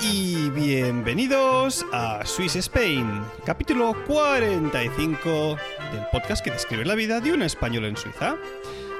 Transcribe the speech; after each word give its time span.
Y 0.00 0.50
bienvenidos 0.50 1.84
a 1.92 2.24
Swiss 2.24 2.54
Spain, 2.54 3.24
capítulo 3.44 3.92
45 4.06 5.56
del 5.92 6.06
podcast 6.12 6.44
que 6.44 6.52
describe 6.52 6.84
la 6.84 6.94
vida 6.94 7.20
de 7.20 7.32
un 7.32 7.42
español 7.42 7.86
en 7.86 7.96
Suiza. 7.96 8.36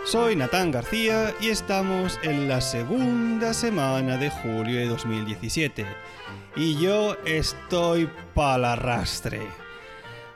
Soy 0.04 0.34
Natán 0.34 0.72
García 0.72 1.32
y 1.40 1.50
estamos 1.50 2.18
en 2.24 2.48
la 2.48 2.60
segunda 2.60 3.54
semana 3.54 4.16
de 4.16 4.30
julio 4.30 4.80
de 4.80 4.86
2017. 4.86 5.86
Y 6.56 6.76
yo 6.80 7.16
estoy 7.24 8.10
para 8.34 8.72
arrastre. 8.72 9.42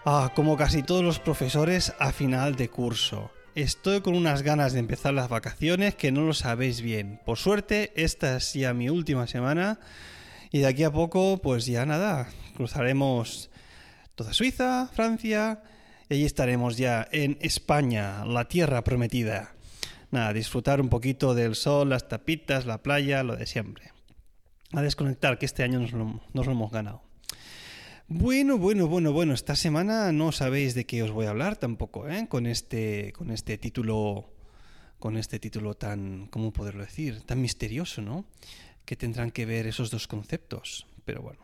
Ah, 0.05 0.31
como 0.37 0.57
casi 0.57 0.85
todos 0.85 1.03
los 1.03 1.19
profesores 1.19 1.93
a 1.99 2.13
final 2.13 2.55
de 2.55 2.69
curso. 2.69 3.33
Estoy 3.57 4.01
con 4.01 4.15
unas 4.15 4.43
ganas 4.43 4.73
de 4.73 4.79
empezar 4.79 5.13
las 5.13 5.29
vacaciones 5.29 5.97
que 5.97 6.13
no 6.13 6.21
lo 6.21 6.35
sabéis 6.35 6.83
bien. 6.83 7.21
Por 7.27 7.37
suerte, 7.37 7.93
esta 7.97 8.37
es 8.37 8.53
ya 8.55 8.73
mi 8.75 8.89
última 8.89 9.27
semana 9.27 9.81
y 10.53 10.61
de 10.61 10.69
aquí 10.69 10.85
a 10.85 10.93
poco, 10.93 11.39
pues 11.43 11.67
ya 11.67 11.85
nada, 11.85 12.29
cruzaremos 12.55 13.51
toda 14.15 14.33
Suiza, 14.35 14.89
Francia 14.95 15.63
y 16.09 16.15
allí 16.15 16.25
estaremos 16.25 16.77
ya 16.77 17.09
en 17.11 17.39
España, 17.41 18.25
la 18.25 18.45
tierra 18.45 18.85
prometida. 18.85 19.57
Nada, 20.13 20.33
disfrutar 20.33 20.81
un 20.81 20.89
poquito 20.89 21.35
del 21.35 21.57
sol, 21.57 21.89
las 21.89 22.09
tapitas, 22.09 22.67
la 22.67 22.83
playa, 22.85 23.25
lo 23.25 23.35
de 23.35 23.47
siempre. 23.47 23.91
A 24.73 24.81
desconectar, 24.81 25.39
que 25.39 25.47
este 25.47 25.65
año 25.65 25.81
nos 25.81 25.91
lo, 25.91 26.21
nos 26.33 26.47
lo 26.47 26.53
hemos 26.53 26.71
ganado. 26.71 27.10
Bueno, 28.13 28.59
bueno, 28.59 28.89
bueno, 28.89 29.13
bueno, 29.13 29.35
esta 29.35 29.55
semana 29.55 30.11
no 30.11 30.33
sabéis 30.33 30.75
de 30.75 30.85
qué 30.85 31.05
os 31.05 31.13
voy 31.13 31.27
a 31.27 31.31
hablar 31.31 31.55
tampoco, 31.55 32.09
¿eh? 32.09 32.27
Con 32.29 32.47
este, 32.47 33.13
con 33.13 33.31
este 33.31 33.57
título, 33.57 34.35
con 34.99 35.17
este 35.17 35.39
título 35.39 35.75
tan, 35.75 36.27
¿cómo 36.27 36.53
poderlo 36.53 36.83
decir? 36.83 37.21
Tan 37.23 37.41
misterioso, 37.41 38.03
¿no? 38.03 38.25
Que 38.85 38.97
tendrán 38.97 39.31
que 39.31 39.47
ver 39.47 39.69
esos 39.69 39.93
dos 39.93 40.09
conceptos. 40.09 40.89
Pero 41.05 41.23
bueno. 41.23 41.39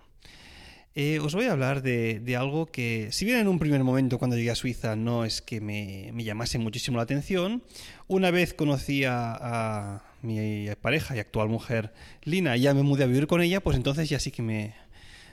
Eh, 0.96 1.20
os 1.20 1.36
voy 1.36 1.44
a 1.44 1.52
hablar 1.52 1.82
de, 1.82 2.18
de, 2.18 2.34
algo 2.34 2.66
que, 2.66 3.10
si 3.12 3.24
bien 3.24 3.38
en 3.38 3.46
un 3.46 3.60
primer 3.60 3.84
momento 3.84 4.18
cuando 4.18 4.36
llegué 4.36 4.50
a 4.50 4.56
Suiza 4.56 4.96
no 4.96 5.24
es 5.24 5.42
que 5.42 5.60
me, 5.60 6.10
me 6.14 6.24
llamase 6.24 6.58
muchísimo 6.58 6.96
la 6.96 7.04
atención, 7.04 7.62
una 8.08 8.32
vez 8.32 8.54
conocí 8.54 9.04
a, 9.04 9.36
a, 9.38 10.02
mi 10.22 10.66
pareja 10.80 11.14
y 11.14 11.20
actual 11.20 11.48
mujer, 11.48 11.92
Lina, 12.24 12.56
y 12.56 12.62
ya 12.62 12.74
me 12.74 12.82
mudé 12.82 13.04
a 13.04 13.06
vivir 13.06 13.28
con 13.28 13.40
ella, 13.40 13.60
pues 13.60 13.76
entonces 13.76 14.08
ya 14.08 14.18
sí 14.18 14.32
que 14.32 14.42
me, 14.42 14.74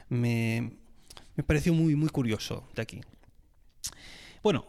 me, 0.09 0.82
me 1.35 1.43
pareció 1.43 1.73
muy, 1.73 1.95
muy 1.95 2.09
curioso 2.09 2.67
de 2.75 2.81
aquí. 2.81 3.01
Bueno, 4.43 4.65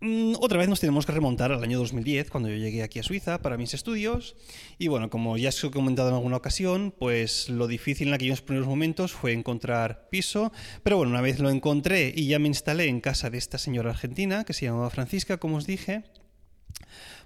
mm, 0.00 0.34
otra 0.40 0.58
vez 0.58 0.68
nos 0.68 0.80
tenemos 0.80 1.06
que 1.06 1.12
remontar 1.12 1.52
al 1.52 1.62
año 1.62 1.78
2010, 1.78 2.30
cuando 2.30 2.48
yo 2.48 2.56
llegué 2.56 2.82
aquí 2.82 2.98
a 2.98 3.02
Suiza 3.02 3.40
para 3.40 3.56
mis 3.56 3.74
estudios. 3.74 4.36
Y 4.78 4.88
bueno, 4.88 5.10
como 5.10 5.36
ya 5.36 5.48
os 5.48 5.64
he 5.64 5.70
comentado 5.70 6.08
en 6.10 6.14
alguna 6.14 6.36
ocasión, 6.36 6.94
pues 6.98 7.48
lo 7.48 7.66
difícil 7.66 8.08
en 8.08 8.14
aquellos 8.14 8.42
primeros 8.42 8.68
momentos 8.68 9.12
fue 9.12 9.32
encontrar 9.32 10.08
piso. 10.10 10.52
Pero 10.82 10.96
bueno, 10.96 11.10
una 11.10 11.22
vez 11.22 11.38
lo 11.38 11.50
encontré 11.50 12.12
y 12.14 12.26
ya 12.26 12.38
me 12.38 12.48
instalé 12.48 12.88
en 12.88 13.00
casa 13.00 13.30
de 13.30 13.38
esta 13.38 13.58
señora 13.58 13.90
argentina, 13.90 14.44
que 14.44 14.52
se 14.52 14.66
llamaba 14.66 14.90
Francisca, 14.90 15.38
como 15.38 15.56
os 15.56 15.66
dije. 15.66 16.04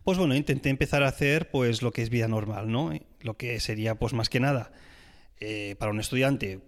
Pues 0.05 0.19
bueno, 0.19 0.35
intenté 0.35 0.69
empezar 0.69 1.03
a 1.03 1.09
hacer 1.09 1.51
pues 1.51 1.83
lo 1.83 1.91
que 1.91 2.03
es 2.03 2.11
vida 2.11 2.29
normal, 2.29 2.71
¿no? 2.71 2.93
Lo 3.21 3.37
que 3.37 3.59
sería 3.59 3.95
pues 3.95 4.13
más 4.13 4.29
que 4.29 4.39
nada 4.39 4.71
eh, 5.41 5.77
para 5.79 5.93
un 5.93 5.99
estudiante 5.99 6.61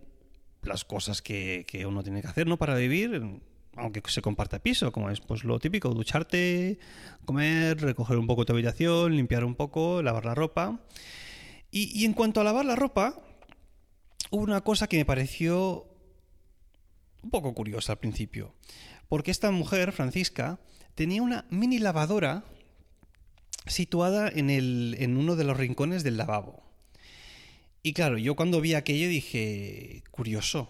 las 0.66 0.84
cosas 0.84 1.22
que, 1.22 1.65
que, 1.66 1.87
uno 1.87 2.03
tiene 2.03 2.22
que 2.22 2.28
hacer 2.28 2.47
¿no? 2.47 2.56
para 2.56 2.75
vivir, 2.75 3.41
aunque 3.77 4.03
se 4.06 4.22
comparta 4.22 4.59
piso, 4.59 4.93
como 4.93 5.10
es 5.10 5.21
pues 5.21 5.44
lo 5.44 5.59
típico, 5.59 5.91
ducharte, 5.91 6.78
comer, 7.25 7.81
recoger 7.81 8.19
un 8.19 8.27
poco 8.27 8.44
tu 8.44 8.53
habitación, 8.53 9.16
limpiar 9.16 9.44
un 9.44 9.55
poco, 9.55 10.03
lavar 10.03 10.25
la 10.25 10.34
ropa. 10.34 10.81
Y, 11.71 11.99
y 11.99 12.05
en 12.05 12.12
cuanto 12.12 12.41
a 12.41 12.44
lavar 12.44 12.65
la 12.65 12.76
ropa, 12.76 13.21
hubo 14.31 14.43
una 14.43 14.60
cosa 14.62 14.87
que 14.87 14.97
me 14.97 15.05
pareció 15.05 15.87
un 17.22 17.31
poco 17.31 17.55
curiosa 17.55 17.93
al 17.93 17.99
principio, 17.99 18.55
porque 19.09 19.31
esta 19.31 19.50
mujer, 19.50 19.93
Francisca, 19.93 20.60
tenía 20.94 21.22
una 21.22 21.44
mini 21.50 21.78
lavadora 21.78 22.44
situada 23.66 24.28
en, 24.28 24.50
el, 24.50 24.97
en 24.99 25.16
uno 25.16 25.37
de 25.37 25.44
los 25.44 25.56
rincones 25.56 26.03
del 26.03 26.16
lavabo. 26.16 26.62
Y 27.86 27.92
claro, 27.92 28.19
yo 28.19 28.34
cuando 28.34 28.60
vi 28.60 28.74
aquello 28.74 29.08
dije, 29.08 30.02
curioso. 30.10 30.69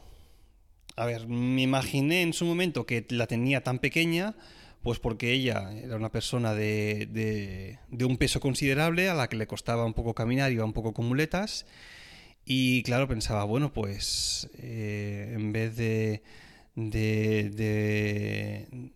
A 0.97 1.07
ver, 1.07 1.27
me 1.27 1.63
imaginé 1.63 2.21
en 2.21 2.35
su 2.35 2.45
momento 2.45 2.85
que 2.85 3.07
la 3.09 3.27
tenía 3.27 3.63
tan 3.63 3.79
pequeña, 3.79 4.35
pues 4.83 4.99
porque 4.99 5.33
ella 5.33 5.73
era 5.83 5.97
una 5.97 6.13
persona 6.13 6.53
de, 6.53 7.09
de, 7.11 7.79
de, 7.89 8.05
un 8.05 8.19
peso 8.19 8.39
considerable, 8.39 9.09
a 9.09 9.15
la 9.15 9.31
que 9.31 9.39
le 9.39 9.47
costaba 9.47 9.87
un 9.87 9.95
poco 9.95 10.13
caminar, 10.13 10.53
iba 10.53 10.67
un 10.67 10.75
poco 10.75 10.93
con 10.93 11.09
muletas. 11.09 11.65
Y 12.45 12.83
claro, 12.83 13.09
pensaba, 13.09 13.45
bueno, 13.45 13.73
pues 13.73 14.51
eh, 14.59 15.33
en 15.35 15.53
vez 15.53 15.75
de, 15.75 16.23
de, 16.75 17.49
de, 17.49 18.91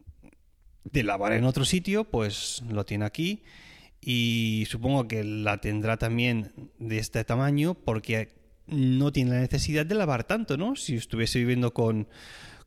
de 0.84 1.02
lavar 1.04 1.32
en 1.32 1.44
otro 1.44 1.64
sitio, 1.64 2.04
pues 2.04 2.62
lo 2.68 2.84
tiene 2.84 3.06
aquí 3.06 3.42
y 4.00 4.66
supongo 4.68 5.06
que 5.08 5.24
la 5.24 5.60
tendrá 5.60 5.98
también 5.98 6.52
de 6.78 6.98
este 6.98 7.24
tamaño 7.24 7.74
porque 7.74 8.28
no 8.66 9.12
tiene 9.12 9.32
la 9.32 9.40
necesidad 9.40 9.84
de 9.84 9.94
lavar 9.94 10.24
tanto, 10.24 10.56
¿no? 10.56 10.76
Si 10.76 10.94
estuviese 10.94 11.38
viviendo 11.38 11.74
con, 11.74 12.08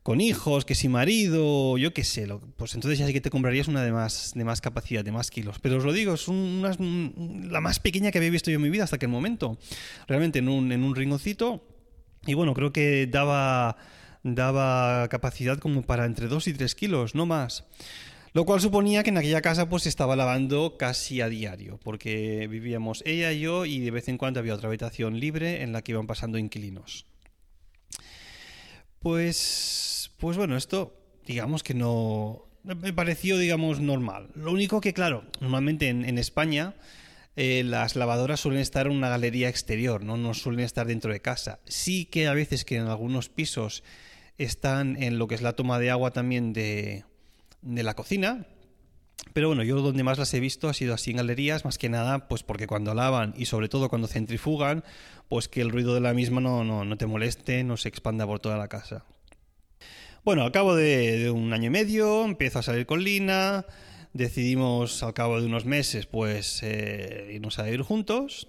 con 0.02 0.20
hijos, 0.20 0.64
que 0.64 0.74
si 0.74 0.88
marido, 0.88 1.78
yo 1.78 1.94
qué 1.94 2.04
sé, 2.04 2.26
lo, 2.26 2.38
pues 2.38 2.74
entonces 2.74 2.98
ya 2.98 3.06
sí 3.06 3.12
que 3.12 3.22
te 3.22 3.30
comprarías 3.30 3.68
una 3.68 3.82
de 3.82 3.90
más, 3.90 4.32
de 4.34 4.44
más 4.44 4.60
capacidad, 4.60 5.02
de 5.02 5.12
más 5.12 5.30
kilos. 5.30 5.58
Pero 5.60 5.78
os 5.78 5.84
lo 5.84 5.92
digo, 5.92 6.14
es 6.14 6.28
una, 6.28 6.76
la 6.78 7.60
más 7.60 7.80
pequeña 7.80 8.10
que 8.10 8.18
había 8.18 8.30
visto 8.30 8.50
yo 8.50 8.56
en 8.56 8.62
mi 8.62 8.70
vida 8.70 8.84
hasta 8.84 8.96
aquel 8.96 9.08
momento. 9.08 9.58
Realmente 10.06 10.40
en 10.40 10.48
un, 10.48 10.70
en 10.72 10.84
un 10.84 10.94
ringoncito. 10.94 11.66
Y 12.26 12.34
bueno, 12.34 12.54
creo 12.54 12.70
que 12.72 13.06
daba, 13.06 13.76
daba 14.22 15.08
capacidad 15.08 15.58
como 15.58 15.82
para 15.82 16.04
entre 16.04 16.28
2 16.28 16.48
y 16.48 16.52
3 16.52 16.74
kilos, 16.74 17.14
no 17.14 17.24
más. 17.24 17.64
Lo 18.34 18.44
cual 18.44 18.60
suponía 18.60 19.04
que 19.04 19.10
en 19.10 19.16
aquella 19.16 19.40
casa 19.40 19.68
pues 19.68 19.84
se 19.84 19.88
estaba 19.88 20.16
lavando 20.16 20.76
casi 20.76 21.20
a 21.20 21.28
diario, 21.28 21.78
porque 21.84 22.48
vivíamos 22.50 23.00
ella 23.06 23.30
y 23.30 23.38
yo 23.38 23.64
y 23.64 23.78
de 23.78 23.92
vez 23.92 24.08
en 24.08 24.18
cuando 24.18 24.40
había 24.40 24.54
otra 24.54 24.66
habitación 24.66 25.20
libre 25.20 25.62
en 25.62 25.72
la 25.72 25.82
que 25.82 25.92
iban 25.92 26.08
pasando 26.08 26.36
inquilinos. 26.36 27.06
Pues, 28.98 30.10
pues 30.18 30.36
bueno, 30.36 30.56
esto 30.56 31.00
digamos 31.24 31.62
que 31.62 31.74
no 31.74 32.48
me 32.64 32.92
pareció 32.92 33.38
digamos 33.38 33.78
normal. 33.78 34.30
Lo 34.34 34.50
único 34.50 34.80
que 34.80 34.92
claro, 34.92 35.22
normalmente 35.40 35.88
en, 35.88 36.18
España 36.18 36.74
eh, 37.36 37.62
las 37.64 37.94
lavadoras 37.94 38.40
suelen 38.40 38.62
estar 38.62 38.86
en 38.86 38.94
una 38.94 39.10
galería 39.10 39.48
exterior, 39.48 40.02
¿no? 40.02 40.16
no 40.16 40.34
suelen 40.34 40.64
estar 40.64 40.88
dentro 40.88 41.12
de 41.12 41.20
casa. 41.20 41.60
Sí 41.66 42.06
que 42.06 42.26
a 42.26 42.34
veces 42.34 42.64
que 42.64 42.78
en 42.78 42.88
algunos 42.88 43.28
pisos 43.28 43.84
están 44.38 45.00
en 45.00 45.18
lo 45.18 45.28
que 45.28 45.36
es 45.36 45.42
la 45.42 45.52
toma 45.52 45.78
de 45.78 45.92
agua 45.92 46.10
también 46.10 46.52
de 46.52 47.04
de 47.64 47.82
la 47.82 47.94
cocina. 47.94 48.46
Pero 49.32 49.48
bueno, 49.48 49.62
yo 49.62 49.80
donde 49.80 50.04
más 50.04 50.18
las 50.18 50.32
he 50.34 50.40
visto 50.40 50.68
ha 50.68 50.74
sido 50.74 50.94
así 50.94 51.10
en 51.10 51.16
galerías, 51.16 51.64
más 51.64 51.78
que 51.78 51.88
nada, 51.88 52.28
pues 52.28 52.42
porque 52.42 52.66
cuando 52.66 52.94
lavan 52.94 53.34
y 53.36 53.46
sobre 53.46 53.68
todo 53.68 53.88
cuando 53.88 54.06
centrifugan, 54.06 54.84
pues 55.28 55.48
que 55.48 55.60
el 55.60 55.70
ruido 55.70 55.94
de 55.94 56.00
la 56.00 56.14
misma 56.14 56.40
no, 56.40 56.62
no, 56.62 56.84
no 56.84 56.96
te 56.96 57.06
moleste, 57.06 57.64
no 57.64 57.76
se 57.76 57.88
expanda 57.88 58.26
por 58.26 58.40
toda 58.40 58.56
la 58.58 58.68
casa. 58.68 59.04
Bueno, 60.24 60.42
al 60.42 60.52
cabo 60.52 60.74
de, 60.74 61.30
un 61.30 61.52
año 61.52 61.66
y 61.66 61.70
medio 61.70 62.24
empiezo 62.24 62.58
a 62.58 62.62
salir 62.62 62.86
con 62.86 63.02
Lina, 63.02 63.66
decidimos 64.14 65.02
al 65.02 65.12
cabo 65.12 65.40
de 65.40 65.46
unos 65.46 65.64
meses 65.64 66.06
pues 66.06 66.62
eh, 66.62 67.32
irnos 67.34 67.58
a 67.58 67.68
ir 67.68 67.82
juntos. 67.82 68.48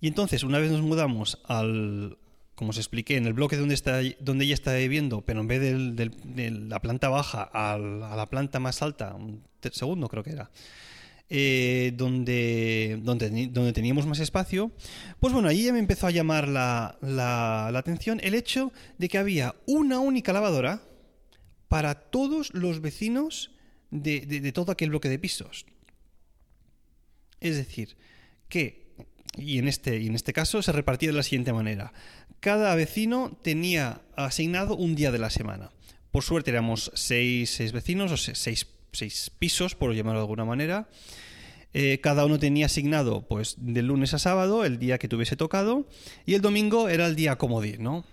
Y 0.00 0.08
entonces, 0.08 0.42
una 0.42 0.58
vez 0.58 0.70
nos 0.70 0.80
mudamos 0.80 1.38
al, 1.44 2.18
como 2.60 2.70
os 2.70 2.76
expliqué, 2.76 3.16
en 3.16 3.24
el 3.24 3.32
bloque 3.32 3.56
donde, 3.56 3.72
está, 3.74 4.00
donde 4.20 4.44
ella 4.44 4.52
está 4.52 4.74
viviendo, 4.74 5.22
pero 5.22 5.40
en 5.40 5.48
vez 5.48 5.60
de 5.62 6.50
la 6.50 6.78
planta 6.82 7.08
baja 7.08 7.42
a 7.42 7.78
la 7.78 8.26
planta 8.26 8.60
más 8.60 8.82
alta, 8.82 9.14
un 9.14 9.42
segundo 9.72 10.08
creo 10.08 10.22
que 10.22 10.32
era, 10.32 10.50
eh, 11.30 11.92
donde, 11.96 12.98
donde, 13.02 13.30
donde 13.50 13.72
teníamos 13.72 14.04
más 14.04 14.20
espacio, 14.20 14.72
pues 15.20 15.32
bueno, 15.32 15.48
ahí 15.48 15.64
ya 15.64 15.72
me 15.72 15.78
empezó 15.78 16.06
a 16.06 16.10
llamar 16.10 16.48
la, 16.48 16.98
la- 17.00 17.68
atención 17.68 18.20
el 18.22 18.34
hecho 18.34 18.74
de 18.98 19.08
que 19.08 19.16
había 19.16 19.54
una 19.66 19.98
única 20.00 20.34
lavadora 20.34 20.82
para 21.68 21.94
todos 21.94 22.52
los 22.52 22.82
vecinos 22.82 23.52
de- 23.90 24.20
de 24.26 24.52
todo 24.52 24.70
aquel 24.70 24.90
bloque 24.90 25.08
de 25.08 25.18
pisos. 25.18 25.64
Es 27.40 27.56
decir, 27.56 27.96
que, 28.50 28.79
y 29.36 29.58
en, 29.58 29.68
este, 29.68 29.98
y 30.00 30.06
en 30.06 30.14
este 30.14 30.32
caso 30.32 30.62
se 30.62 30.72
repartía 30.72 31.10
de 31.10 31.16
la 31.16 31.22
siguiente 31.22 31.52
manera. 31.52 31.92
Cada 32.40 32.74
vecino 32.74 33.38
tenía 33.42 34.00
asignado 34.16 34.76
un 34.76 34.94
día 34.94 35.10
de 35.12 35.18
la 35.18 35.30
semana. 35.30 35.70
Por 36.10 36.22
suerte 36.24 36.50
éramos 36.50 36.90
seis, 36.94 37.50
seis 37.50 37.72
vecinos, 37.72 38.10
o 38.12 38.16
se- 38.16 38.34
seis, 38.34 38.66
seis 38.92 39.30
pisos, 39.38 39.74
por 39.74 39.94
llamarlo 39.94 40.20
de 40.20 40.24
alguna 40.24 40.44
manera. 40.44 40.88
Eh, 41.72 42.00
cada 42.02 42.24
uno 42.26 42.40
tenía 42.40 42.66
asignado, 42.66 43.28
pues, 43.28 43.54
de 43.58 43.82
lunes 43.82 44.12
a 44.12 44.18
sábado, 44.18 44.64
el 44.64 44.80
día 44.80 44.98
que 44.98 45.06
tuviese 45.06 45.36
tocado, 45.36 45.86
y 46.26 46.34
el 46.34 46.40
domingo 46.40 46.88
era 46.88 47.06
el 47.06 47.14
día 47.14 47.36
comodín, 47.38 47.82
¿no? 47.84 48.04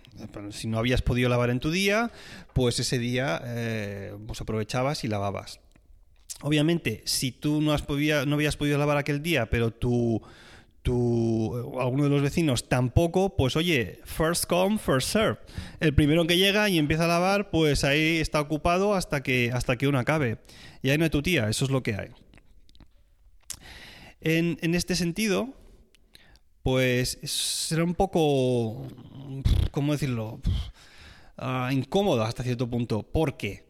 Si 0.51 0.67
no 0.67 0.77
habías 0.77 1.01
podido 1.01 1.29
lavar 1.29 1.49
en 1.49 1.59
tu 1.59 1.71
día, 1.71 2.11
pues 2.53 2.79
ese 2.79 2.99
día 2.99 3.41
eh, 3.45 4.13
pues 4.27 4.41
aprovechabas 4.41 5.03
y 5.03 5.07
lavabas. 5.07 5.59
Obviamente, 6.41 7.01
si 7.05 7.31
tú 7.31 7.61
no, 7.61 7.71
has 7.71 7.83
no 7.87 8.35
habías 8.35 8.57
podido 8.57 8.77
lavar 8.77 8.97
aquel 8.97 9.23
día, 9.23 9.47
pero 9.49 9.71
tú, 9.71 10.21
tú, 10.87 11.77
alguno 11.81 12.05
de 12.05 12.09
los 12.09 12.21
vecinos 12.21 12.69
tampoco, 12.69 13.35
pues 13.35 13.57
oye, 13.57 13.99
first 14.05 14.45
come, 14.45 14.77
first 14.77 15.09
serve. 15.09 15.37
El 15.81 15.93
primero 15.93 16.25
que 16.25 16.37
llega 16.37 16.69
y 16.69 16.77
empieza 16.77 17.03
a 17.03 17.07
lavar, 17.09 17.49
pues 17.49 17.83
ahí 17.83 18.19
está 18.19 18.39
ocupado 18.39 18.93
hasta 18.93 19.21
que, 19.21 19.51
hasta 19.53 19.75
que 19.75 19.89
uno 19.89 19.99
acabe. 19.99 20.37
Y 20.81 20.89
ahí 20.89 20.97
no 20.97 21.03
hay 21.03 21.09
tu 21.09 21.21
tía, 21.21 21.49
eso 21.49 21.65
es 21.65 21.71
lo 21.71 21.83
que 21.83 21.95
hay. 21.95 22.11
En, 24.21 24.57
en 24.61 24.75
este 24.75 24.95
sentido, 24.95 25.49
pues 26.63 27.19
será 27.23 27.83
un 27.83 27.93
poco, 27.93 28.87
¿cómo 29.71 29.91
decirlo? 29.91 30.39
Ah, 31.35 31.69
incómodo 31.73 32.23
hasta 32.23 32.43
cierto 32.43 32.69
punto. 32.69 33.03
¿Por 33.03 33.35
qué? 33.35 33.66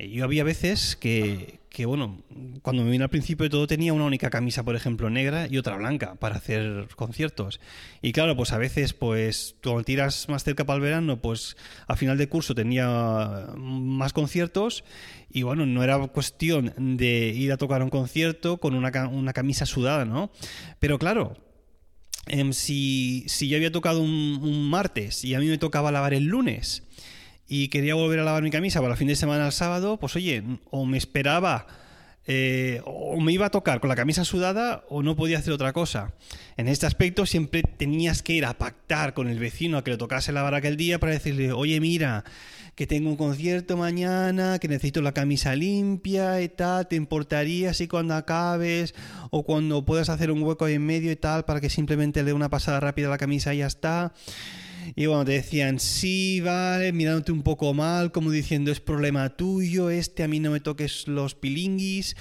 Eh, 0.00 0.10
Yo 0.10 0.24
había 0.24 0.44
veces 0.44 0.96
que, 0.96 1.60
que, 1.68 1.84
bueno, 1.84 2.22
cuando 2.62 2.84
me 2.84 2.90
vine 2.90 3.04
al 3.04 3.10
principio 3.10 3.44
de 3.44 3.50
todo 3.50 3.66
tenía 3.66 3.92
una 3.92 4.04
única 4.04 4.30
camisa, 4.30 4.62
por 4.64 4.74
ejemplo, 4.76 5.10
negra 5.10 5.46
y 5.48 5.58
otra 5.58 5.76
blanca 5.76 6.14
para 6.14 6.36
hacer 6.36 6.88
conciertos. 6.96 7.60
Y 8.00 8.12
claro, 8.12 8.36
pues 8.36 8.52
a 8.52 8.58
veces, 8.58 8.94
pues 8.94 9.56
cuando 9.62 9.84
tiras 9.84 10.28
más 10.28 10.44
cerca 10.44 10.64
para 10.64 10.76
el 10.76 10.82
verano, 10.82 11.20
pues 11.20 11.56
a 11.86 11.96
final 11.96 12.16
de 12.18 12.28
curso 12.28 12.54
tenía 12.54 13.48
más 13.56 14.12
conciertos 14.12 14.84
y 15.30 15.42
bueno, 15.42 15.66
no 15.66 15.84
era 15.84 15.98
cuestión 16.08 16.72
de 16.96 17.28
ir 17.28 17.52
a 17.52 17.56
tocar 17.56 17.82
un 17.82 17.90
concierto 17.90 18.58
con 18.58 18.74
una, 18.74 19.08
una 19.08 19.32
camisa 19.32 19.66
sudada, 19.66 20.04
¿no? 20.04 20.30
Pero 20.80 20.98
claro, 20.98 21.36
Em, 22.26 22.52
si, 22.52 23.24
si 23.26 23.48
yo 23.48 23.56
había 23.56 23.72
tocado 23.72 24.02
un 24.02 24.68
martes 24.70 25.24
y 25.24 25.34
a 25.34 25.40
mí 25.40 25.46
me 25.46 25.58
tocaba 25.58 25.90
lavar 25.90 26.14
el 26.14 26.24
lunes 26.24 26.84
y 27.52 27.66
quería 27.66 27.96
volver 27.96 28.20
a 28.20 28.22
lavar 28.22 28.44
mi 28.44 28.50
camisa 28.52 28.80
para 28.80 28.92
el 28.92 28.96
fin 28.96 29.08
de 29.08 29.16
semana 29.16 29.44
al 29.44 29.52
sábado, 29.52 29.96
pues 29.98 30.14
oye, 30.14 30.44
o 30.70 30.86
me 30.86 30.96
esperaba 30.96 31.66
eh, 32.28 32.80
o 32.84 33.18
me 33.18 33.32
iba 33.32 33.46
a 33.46 33.50
tocar 33.50 33.80
con 33.80 33.88
la 33.88 33.96
camisa 33.96 34.24
sudada 34.24 34.84
o 34.88 35.02
no 35.02 35.16
podía 35.16 35.38
hacer 35.38 35.52
otra 35.52 35.72
cosa. 35.72 36.14
En 36.56 36.68
este 36.68 36.86
aspecto 36.86 37.26
siempre 37.26 37.64
tenías 37.64 38.22
que 38.22 38.34
ir 38.34 38.44
a 38.44 38.56
pactar 38.56 39.14
con 39.14 39.26
el 39.26 39.40
vecino 39.40 39.78
a 39.78 39.82
que 39.82 39.90
le 39.90 39.96
tocase 39.96 40.30
lavar 40.30 40.54
aquel 40.54 40.76
día 40.76 41.00
para 41.00 41.10
decirle, 41.10 41.50
oye, 41.50 41.80
mira, 41.80 42.22
que 42.76 42.86
tengo 42.86 43.10
un 43.10 43.16
concierto 43.16 43.76
mañana, 43.76 44.60
que 44.60 44.68
necesito 44.68 45.02
la 45.02 45.10
camisa 45.10 45.56
limpia 45.56 46.40
y 46.42 46.50
tal, 46.50 46.86
¿te 46.86 46.94
importaría 46.94 47.74
si 47.74 47.88
cuando 47.88 48.14
acabes 48.14 48.94
o 49.30 49.42
cuando 49.42 49.84
puedas 49.84 50.08
hacer 50.08 50.30
un 50.30 50.44
hueco 50.44 50.66
ahí 50.66 50.74
en 50.74 50.86
medio 50.86 51.10
y 51.10 51.16
tal 51.16 51.44
para 51.46 51.60
que 51.60 51.68
simplemente 51.68 52.20
le 52.20 52.26
dé 52.26 52.32
una 52.32 52.48
pasada 52.48 52.78
rápida 52.78 53.08
a 53.08 53.10
la 53.10 53.18
camisa 53.18 53.52
y 53.54 53.58
ya 53.58 53.66
está? 53.66 54.12
Y 54.96 55.06
bueno, 55.06 55.24
te 55.24 55.32
decían, 55.32 55.78
sí, 55.78 56.40
vale, 56.40 56.92
mirándote 56.92 57.32
un 57.32 57.42
poco 57.42 57.74
mal, 57.74 58.12
como 58.12 58.30
diciendo, 58.30 58.70
es 58.70 58.80
problema 58.80 59.36
tuyo, 59.36 59.90
este, 59.90 60.22
a 60.22 60.28
mí 60.28 60.40
no 60.40 60.50
me 60.50 60.60
toques 60.60 61.08
los 61.08 61.34
pilinguis. 61.34 62.16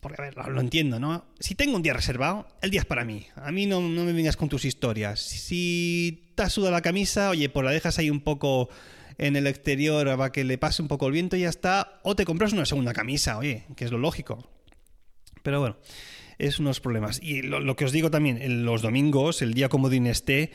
Porque, 0.00 0.22
a 0.22 0.24
ver, 0.24 0.48
lo 0.48 0.60
entiendo, 0.60 0.98
¿no? 0.98 1.26
Si 1.38 1.54
tengo 1.54 1.76
un 1.76 1.82
día 1.82 1.92
reservado, 1.92 2.48
el 2.62 2.70
día 2.70 2.80
es 2.80 2.86
para 2.86 3.04
mí. 3.04 3.26
A 3.36 3.52
mí 3.52 3.66
no, 3.66 3.80
no 3.80 4.04
me 4.04 4.12
vengas 4.12 4.36
con 4.36 4.48
tus 4.48 4.64
historias. 4.64 5.20
Si 5.20 6.32
te 6.34 6.42
has 6.42 6.56
la 6.56 6.80
camisa, 6.80 7.30
oye, 7.30 7.50
pues 7.50 7.64
la 7.64 7.70
dejas 7.70 7.98
ahí 7.98 8.08
un 8.08 8.20
poco 8.20 8.70
en 9.18 9.36
el 9.36 9.46
exterior 9.46 10.06
para 10.16 10.32
que 10.32 10.44
le 10.44 10.56
pase 10.56 10.80
un 10.80 10.88
poco 10.88 11.06
el 11.06 11.12
viento 11.12 11.36
y 11.36 11.40
ya 11.40 11.50
está. 11.50 12.00
O 12.02 12.16
te 12.16 12.24
compras 12.24 12.54
una 12.54 12.64
segunda 12.64 12.94
camisa, 12.94 13.36
oye, 13.36 13.64
que 13.76 13.84
es 13.84 13.90
lo 13.90 13.98
lógico. 13.98 14.48
Pero 15.42 15.60
bueno, 15.60 15.76
es 16.38 16.58
unos 16.58 16.80
problemas. 16.80 17.20
Y 17.22 17.42
lo, 17.42 17.60
lo 17.60 17.76
que 17.76 17.84
os 17.84 17.92
digo 17.92 18.10
también, 18.10 18.64
los 18.64 18.80
domingos, 18.80 19.42
el 19.42 19.52
día 19.52 19.68
comodín 19.68 20.06
esté, 20.06 20.52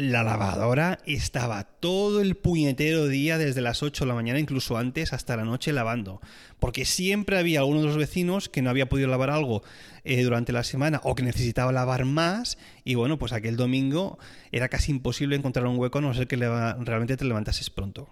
la 0.00 0.22
lavadora 0.22 0.98
estaba 1.04 1.64
todo 1.64 2.20
el 2.20 2.34
puñetero 2.36 3.06
día, 3.06 3.36
desde 3.36 3.60
las 3.60 3.82
8 3.82 4.04
de 4.04 4.08
la 4.08 4.14
mañana, 4.14 4.40
incluso 4.40 4.78
antes, 4.78 5.12
hasta 5.12 5.36
la 5.36 5.44
noche 5.44 5.72
lavando. 5.72 6.20
Porque 6.58 6.84
siempre 6.84 7.38
había 7.38 7.60
alguno 7.60 7.80
de 7.80 7.86
los 7.86 7.96
vecinos 7.96 8.48
que 8.48 8.62
no 8.62 8.70
había 8.70 8.88
podido 8.88 9.08
lavar 9.08 9.30
algo 9.30 9.62
eh, 10.04 10.22
durante 10.22 10.52
la 10.52 10.64
semana 10.64 11.00
o 11.04 11.14
que 11.14 11.22
necesitaba 11.22 11.70
lavar 11.72 12.06
más. 12.06 12.56
Y 12.82 12.94
bueno, 12.94 13.18
pues 13.18 13.32
aquel 13.32 13.56
domingo 13.56 14.18
era 14.52 14.68
casi 14.68 14.90
imposible 14.90 15.36
encontrar 15.36 15.66
un 15.66 15.78
hueco 15.78 15.98
a 15.98 16.00
no 16.00 16.14
ser 16.14 16.26
que 16.26 16.36
realmente 16.36 17.16
te 17.16 17.24
levantases 17.26 17.68
pronto. 17.68 18.08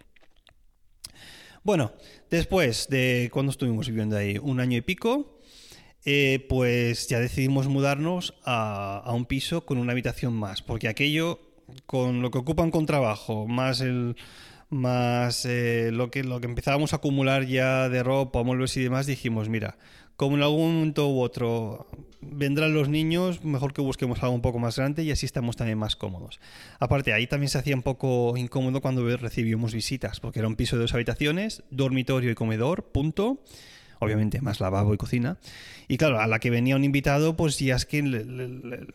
Bueno, 1.64 1.92
después 2.30 2.88
de 2.88 3.30
cuando 3.32 3.50
estuvimos 3.50 3.88
viviendo 3.88 4.16
ahí, 4.16 4.38
un 4.38 4.60
año 4.60 4.76
y 4.76 4.82
pico, 4.82 5.40
eh, 6.04 6.44
pues 6.48 7.08
ya 7.08 7.18
decidimos 7.18 7.66
mudarnos 7.66 8.34
a 8.44 9.10
un 9.14 9.24
piso 9.24 9.64
con 9.64 9.78
una 9.78 9.92
habitación 9.92 10.34
más, 10.34 10.62
porque 10.62 10.88
aquello, 10.88 11.47
con 11.86 12.22
lo 12.22 12.30
que 12.30 12.38
ocupan 12.38 12.70
con 12.70 12.86
trabajo, 12.86 13.46
más 13.46 13.80
el 13.80 14.16
más 14.70 15.46
eh, 15.46 15.90
lo 15.92 16.10
que 16.10 16.24
lo 16.24 16.40
que 16.40 16.46
empezábamos 16.46 16.92
a 16.92 16.96
acumular 16.96 17.46
ya 17.46 17.88
de 17.88 18.02
ropa, 18.02 18.42
muebles 18.42 18.76
y 18.76 18.82
demás, 18.82 19.06
dijimos, 19.06 19.48
mira, 19.48 19.78
como 20.16 20.36
en 20.36 20.42
algún 20.42 20.74
momento 20.74 21.08
u 21.08 21.20
otro 21.20 21.86
vendrán 22.20 22.74
los 22.74 22.88
niños, 22.88 23.44
mejor 23.44 23.72
que 23.72 23.80
busquemos 23.80 24.22
algo 24.22 24.34
un 24.34 24.42
poco 24.42 24.58
más 24.58 24.76
grande 24.76 25.04
y 25.04 25.10
así 25.10 25.24
estamos 25.24 25.56
también 25.56 25.78
más 25.78 25.96
cómodos. 25.96 26.40
Aparte, 26.80 27.12
ahí 27.12 27.26
también 27.26 27.48
se 27.48 27.58
hacía 27.58 27.76
un 27.76 27.82
poco 27.82 28.36
incómodo 28.36 28.80
cuando 28.82 29.04
recibíamos 29.16 29.72
visitas, 29.72 30.20
porque 30.20 30.40
era 30.40 30.48
un 30.48 30.56
piso 30.56 30.76
de 30.76 30.82
dos 30.82 30.94
habitaciones, 30.94 31.62
dormitorio 31.70 32.30
y 32.30 32.34
comedor, 32.34 32.84
punto 32.84 33.42
obviamente 34.00 34.40
más 34.40 34.60
lavabo 34.60 34.94
y 34.94 34.96
cocina. 34.96 35.38
Y 35.88 35.96
claro, 35.96 36.20
a 36.20 36.26
la 36.26 36.38
que 36.38 36.50
venía 36.50 36.76
un 36.76 36.84
invitado, 36.84 37.36
pues 37.36 37.58
ya 37.58 37.76
es 37.76 37.86
que 37.86 37.98
el- 37.98 38.94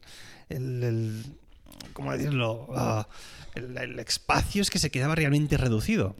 ¿cómo 1.93 2.11
decirlo? 2.11 2.67
Ah, 2.75 3.07
el, 3.55 3.99
espacio 3.99 4.61
es 4.61 4.69
que 4.69 4.79
se 4.79 4.91
quedaba 4.91 5.15
realmente 5.15 5.57
reducido. 5.57 6.15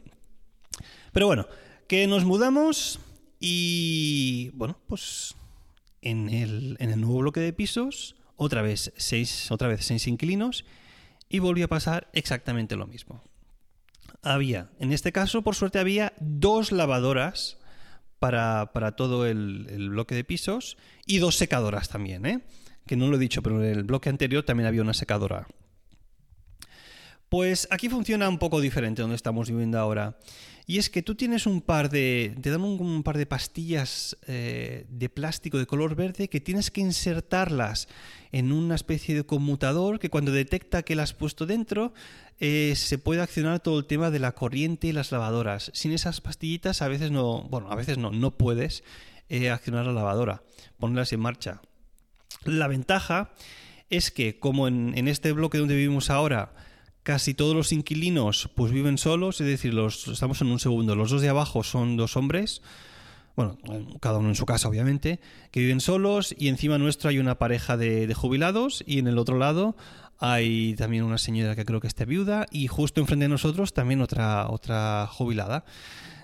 Pero 1.11 1.27
bueno, 1.27 1.47
que 1.87 2.07
nos 2.07 2.25
mudamos 2.25 2.99
y 3.39 4.51
bueno, 4.53 4.77
pues 4.87 5.35
en 6.01 6.29
el, 6.29 6.77
nuevo 6.99 7.19
bloque 7.19 7.39
de 7.39 7.53
pisos, 7.53 8.15
otra 8.35 8.61
vez 8.61 8.93
seis, 8.97 9.51
otra 9.51 9.67
vez 9.67 9.85
seis 9.85 10.07
inquilinos 10.07 10.65
y 11.29 11.39
volvió 11.39 11.65
a 11.65 11.69
pasar 11.69 12.09
exactamente 12.13 12.75
lo 12.75 12.87
mismo. 12.87 13.23
Había, 14.21 14.69
en 14.79 14.93
este 14.93 15.11
caso, 15.11 15.41
por 15.41 15.55
suerte, 15.55 15.79
había 15.79 16.13
dos 16.19 16.71
lavadoras 16.71 17.57
para, 18.19 18.71
para 18.73 18.95
todo 18.95 19.25
el, 19.25 19.67
el 19.69 19.89
bloque 19.89 20.15
de 20.15 20.23
pisos 20.23 20.77
y 21.05 21.17
dos 21.17 21.35
secadoras 21.35 21.89
también, 21.89 22.25
¿eh? 22.25 22.41
Que 22.85 22.95
no 22.95 23.07
lo 23.07 23.15
he 23.15 23.19
dicho, 23.19 23.41
pero 23.41 23.63
en 23.63 23.69
el 23.69 23.83
bloque 23.83 24.09
anterior 24.09 24.43
también 24.43 24.67
había 24.67 24.81
una 24.81 24.93
secadora. 24.93 25.47
Pues 27.33 27.67
aquí 27.71 27.89
funciona 27.89 28.29
un 28.29 28.37
poco 28.37 28.61
diferente 28.61 29.01
donde 29.01 29.15
estamos 29.15 29.49
viviendo 29.49 29.79
ahora. 29.79 30.19
Y 30.67 30.77
es 30.77 30.91
que 30.91 31.01
tú 31.01 31.15
tienes 31.15 31.47
un 31.47 31.61
par 31.61 31.89
de. 31.89 32.37
Te 32.39 32.51
dan 32.51 32.61
un, 32.61 33.01
par 33.01 33.17
de 33.17 33.25
pastillas 33.25 34.15
eh, 34.27 34.85
de 34.87 35.09
plástico 35.09 35.57
de 35.57 35.65
color 35.65 35.95
verde 35.95 36.27
que 36.27 36.39
tienes 36.39 36.69
que 36.69 36.81
insertarlas 36.81 37.87
en 38.31 38.51
una 38.51 38.75
especie 38.75 39.15
de 39.15 39.25
conmutador 39.25 39.97
que 39.97 40.11
cuando 40.11 40.31
detecta 40.31 40.83
que 40.83 40.95
las 40.95 41.09
has 41.09 41.13
puesto 41.15 41.47
dentro 41.47 41.95
eh, 42.39 42.73
se 42.75 42.99
puede 42.99 43.23
accionar 43.23 43.61
todo 43.61 43.79
el 43.79 43.85
tema 43.85 44.11
de 44.11 44.19
la 44.19 44.33
corriente 44.33 44.85
y 44.85 44.91
las 44.91 45.11
lavadoras. 45.11 45.71
Sin 45.73 45.91
esas 45.91 46.21
pastillitas 46.21 46.83
a 46.83 46.87
veces 46.87 47.09
no. 47.09 47.45
Bueno, 47.49 47.71
a 47.71 47.75
veces 47.75 47.97
no, 47.97 48.11
no 48.11 48.37
puedes 48.37 48.83
eh, 49.29 49.49
accionar 49.49 49.87
la 49.87 49.93
lavadora, 49.93 50.43
ponerlas 50.77 51.11
en 51.13 51.21
marcha. 51.21 51.61
La 52.45 52.67
ventaja 52.67 53.33
es 53.89 54.11
que, 54.11 54.37
como 54.37 54.67
en 54.67 55.07
este 55.07 55.31
bloque 55.31 55.57
donde 55.57 55.75
vivimos 55.75 56.11
ahora, 56.11 56.53
casi 57.03 57.33
todos 57.33 57.55
los 57.55 57.71
inquilinos 57.71 58.49
pues 58.55 58.71
viven 58.71 58.97
solos, 58.97 59.39
es 59.41 59.47
decir, 59.47 59.73
los, 59.73 60.07
estamos 60.07 60.41
en 60.41 60.47
un 60.47 60.59
segundo, 60.59 60.95
los 60.95 61.11
dos 61.11 61.21
de 61.21 61.29
abajo 61.29 61.63
son 61.63 61.97
dos 61.97 62.17
hombres, 62.17 62.61
bueno, 63.35 63.57
cada 63.99 64.19
uno 64.19 64.29
en 64.29 64.35
su 64.35 64.45
casa 64.45 64.67
obviamente, 64.67 65.19
que 65.51 65.59
viven 65.59 65.81
solos 65.81 66.33
y 66.37 66.47
encima 66.47 66.77
nuestro 66.77 67.09
hay 67.09 67.19
una 67.19 67.37
pareja 67.37 67.77
de, 67.77 68.11
jubilados 68.13 68.83
y 68.87 68.99
en 68.99 69.07
el 69.07 69.17
otro 69.17 69.37
lado 69.37 69.75
hay 70.19 70.75
también 70.75 71.03
una 71.03 71.17
señora 71.17 71.55
que 71.55 71.65
creo 71.65 71.81
que 71.81 71.87
está 71.87 72.05
viuda 72.05 72.45
y 72.51 72.67
justo 72.67 73.01
enfrente 73.01 73.25
de 73.25 73.29
nosotros 73.29 73.73
también 73.73 74.01
otra, 74.01 74.49
otra 74.49 75.07
jubilada. 75.07 75.65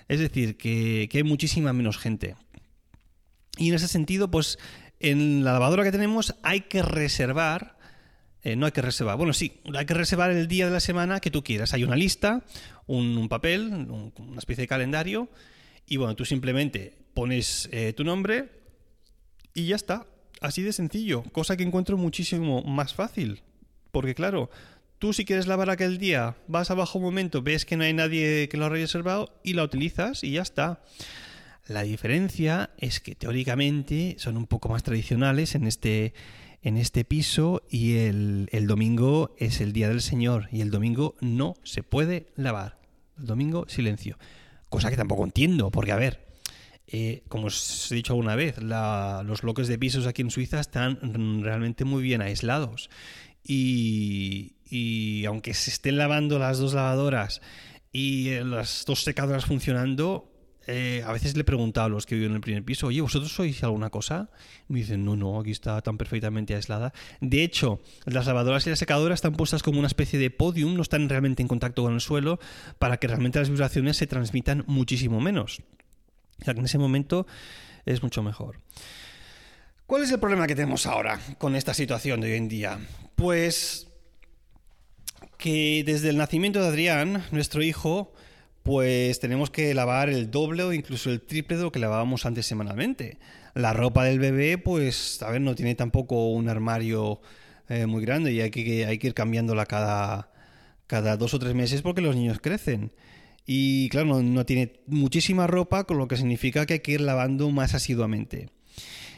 Es 0.08 0.20
decir, 0.20 0.58
que, 0.58 1.10
que 1.12 1.18
hay 1.18 1.24
muchísima 1.24 1.74
menos 1.74 1.98
gente. 1.98 2.36
Y 3.58 3.70
en 3.70 3.76
ese 3.76 3.88
sentido, 3.88 4.32
pues 4.32 4.58
en 5.00 5.44
la 5.44 5.54
lavadora 5.54 5.84
que 5.84 5.92
tenemos 5.92 6.36
hay 6.44 6.62
que 6.62 6.82
reservar 6.82 7.79
eh, 8.44 8.56
no 8.56 8.66
hay 8.66 8.72
que 8.72 8.82
reservar. 8.82 9.18
Bueno, 9.18 9.34
sí, 9.34 9.60
hay 9.74 9.86
que 9.86 9.94
reservar 9.94 10.32
el 10.32 10.48
día 10.48 10.66
de 10.66 10.72
la 10.72 10.80
semana 10.80 11.20
que 11.20 11.32
tú 11.32 11.44
quieras. 11.44 11.74
Hay 11.74 11.84
una 11.84 11.96
lista, 11.96 12.44
un, 12.88 13.28
papel, 13.28 13.68
una 13.68 14.38
especie 14.38 14.64
de 14.64 14.68
calendario, 14.68 15.30
y 15.86 15.98
bueno, 15.98 16.16
tú 16.16 16.24
simplemente 16.24 16.98
pones 17.14 17.68
eh, 17.72 17.94
tu 17.94 18.04
nombre 18.04 18.50
y 19.54 19.68
ya 19.68 19.76
está. 19.76 20.08
Así 20.42 20.62
de 20.62 20.72
sencillo, 20.72 21.24
cosa 21.34 21.58
que 21.58 21.64
encuentro 21.64 21.98
muchísimo 21.98 22.62
más 22.62 22.94
fácil. 22.94 23.42
Porque 23.92 24.16
claro, 24.16 24.50
tú 25.00 25.12
si 25.12 25.26
quieres 25.26 25.48
lavar 25.48 25.70
aquel 25.70 25.98
día, 25.98 26.38
vas 26.48 26.72
abajo 26.72 27.00
un 27.00 27.06
momento, 27.06 27.42
ves 27.42 27.66
que 27.66 27.76
no 27.76 27.84
hay 27.84 27.94
nadie 27.94 28.48
que 28.48 28.56
lo 28.56 28.66
haya 28.66 28.76
reservado 28.76 29.34
y 29.44 29.54
la 29.54 29.64
utilizas 29.64 30.24
y 30.24 30.32
ya 30.32 30.44
está. 30.44 30.82
La 31.70 31.84
diferencia 31.84 32.72
es 32.80 33.00
que 33.00 33.14
teóricamente 33.14 34.16
son 34.18 34.38
un 34.38 34.48
poco 34.48 34.70
más 34.70 34.82
tradicionales 34.82 35.54
en 35.54 35.68
este 35.68 36.16
en 36.64 36.78
este 36.78 37.06
piso 37.06 37.62
y 37.70 37.98
el, 37.98 38.48
domingo 38.68 39.36
es 39.38 39.62
el 39.62 39.72
Día 39.72 39.88
del 39.88 40.02
Señor 40.02 40.50
y 40.52 40.62
el 40.62 40.72
domingo 40.72 41.16
no 41.22 41.54
se 41.64 41.84
puede 41.84 42.28
lavar. 42.36 42.80
El 43.20 43.28
domingo 43.28 43.66
silencio. 43.70 44.18
Cosa 44.68 44.90
que 44.90 44.98
tampoco 44.98 45.24
entiendo, 45.24 45.70
porque 45.70 45.92
a 45.92 45.96
ver, 45.96 46.28
eh, 46.88 47.24
como 47.30 47.48
os 47.48 47.92
he 47.92 47.96
dicho 47.96 48.14
alguna 48.14 48.36
vez, 48.36 48.58
los 48.62 49.42
bloques 49.44 49.68
de 49.68 49.78
pisos 49.78 50.08
aquí 50.08 50.24
en 50.24 50.32
Suiza 50.32 50.60
están 50.60 51.44
realmente 51.44 51.86
muy 51.86 52.02
bien 52.02 52.24
aislados. 52.24 52.90
Y, 53.44 54.56
y 54.66 55.24
aunque 55.26 55.54
se 55.54 55.70
estén 55.70 55.98
lavando 55.98 56.40
las 56.40 56.58
dos 56.58 56.74
lavadoras 56.74 57.42
y 57.94 58.32
las 58.44 58.86
dos 58.86 59.04
secadoras 59.04 59.46
funcionando, 59.46 60.39
eh, 60.72 61.04
a 61.04 61.12
veces 61.12 61.36
le 61.36 61.42
he 61.42 61.80
a 61.80 61.88
los 61.88 62.06
que 62.06 62.14
viven 62.14 62.30
en 62.30 62.36
el 62.36 62.42
primer 62.42 62.64
piso, 62.64 62.88
oye, 62.88 63.02
¿vosotros 63.02 63.34
sois 63.34 63.64
alguna 63.64 63.90
cosa? 63.90 64.30
me 64.68 64.78
dicen, 64.78 65.04
no, 65.04 65.16
no, 65.16 65.40
aquí 65.40 65.50
está 65.50 65.82
tan 65.82 65.98
perfectamente 65.98 66.54
aislada. 66.54 66.94
De 67.22 67.44
hecho, 67.44 67.82
las 68.06 68.28
lavadoras 68.28 68.68
y 68.68 68.70
las 68.70 68.78
secadoras 68.78 69.18
están 69.18 69.34
puestas 69.34 69.64
como 69.64 69.80
una 69.80 69.88
especie 69.88 70.20
de 70.20 70.30
podium, 70.30 70.76
no 70.76 70.84
están 70.84 71.10
realmente 71.10 71.42
en 71.42 71.48
contacto 71.48 71.82
con 71.82 71.96
el 71.96 72.02
suelo, 72.02 72.40
para 72.78 72.98
que 72.98 73.08
realmente 73.08 73.40
las 73.40 73.50
vibraciones 73.50 73.98
se 73.98 74.06
transmitan 74.06 74.64
muchísimo 74.68 75.20
menos. 75.20 75.64
O 76.40 76.46
sea 76.46 76.54
que 76.54 76.60
en 76.60 76.68
ese 76.68 76.78
momento 76.78 77.26
es 77.88 78.04
mucho 78.04 78.22
mejor. 78.22 78.60
¿Cuál 79.88 80.04
es 80.04 80.12
el 80.12 80.20
problema 80.20 80.46
que 80.46 80.54
tenemos 80.54 80.86
ahora 80.86 81.20
con 81.40 81.56
esta 81.56 81.74
situación 81.74 82.22
de 82.22 82.32
hoy 82.32 82.38
en 82.38 82.48
día? 82.48 82.80
Pues 83.16 83.88
que 85.40 85.84
desde 85.84 86.10
el 86.10 86.18
nacimiento 86.18 86.62
de 86.62 86.68
Adrián, 86.68 87.24
nuestro 87.32 87.64
hijo, 87.64 88.14
pues 88.64 89.20
tenemos 89.20 89.50
que 89.50 89.74
lavar 89.74 90.10
el 90.10 90.32
doble 90.32 90.64
o 90.64 90.74
incluso 90.74 91.12
el 91.12 91.22
triple 91.22 91.58
de 91.58 91.64
lo 91.64 91.72
que 91.72 91.80
lavábamos 91.80 92.26
antes 92.26 92.46
semanalmente. 92.46 93.18
La 93.56 93.74
ropa 93.74 94.04
del 94.04 94.20
bebé, 94.20 94.58
pues, 94.58 95.22
a 95.22 95.32
ver, 95.32 95.42
no 95.42 95.56
tiene 95.56 95.76
tampoco 95.76 96.30
un 96.30 96.50
armario 96.50 97.22
eh, 97.68 97.86
muy 97.86 98.04
grande 98.04 98.32
y 98.34 98.42
hay 98.42 98.52
que, 98.52 98.62
ir 98.62 99.14
cambiándola 99.14 99.66
cada, 99.66 100.32
cada 100.88 101.18
dos 101.18 101.34
o 101.34 101.40
tres 101.40 101.56
meses 101.56 101.82
porque 101.82 102.02
los 102.02 102.16
niños 102.16 102.40
crecen. 102.40 102.92
Y 103.46 103.90
claro, 103.90 104.08
no, 104.08 104.22
no, 104.22 104.46
tiene 104.46 104.74
muchísima 104.86 105.48
ropa, 105.48 105.86
con 105.86 105.98
lo 105.98 106.08
que 106.08 106.18
significa 106.18 106.66
que 106.66 106.74
hay 106.74 106.80
que 106.82 106.92
ir 106.94 107.02
lavando 107.02 107.50
más 107.50 107.74
asiduamente. 107.74 108.50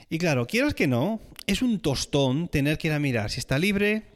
Y 0.09 0.17
claro, 0.17 0.47
quieras 0.47 0.73
que 0.73 0.87
no, 0.87 1.21
es 1.47 1.61
un 1.61 1.79
tostón 1.79 2.47
tener 2.47 2.77
que 2.77 2.87
ir 2.87 2.93
a 2.93 2.99
mirar 2.99 3.29
si 3.29 3.39
está 3.39 3.57
libre, 3.57 4.10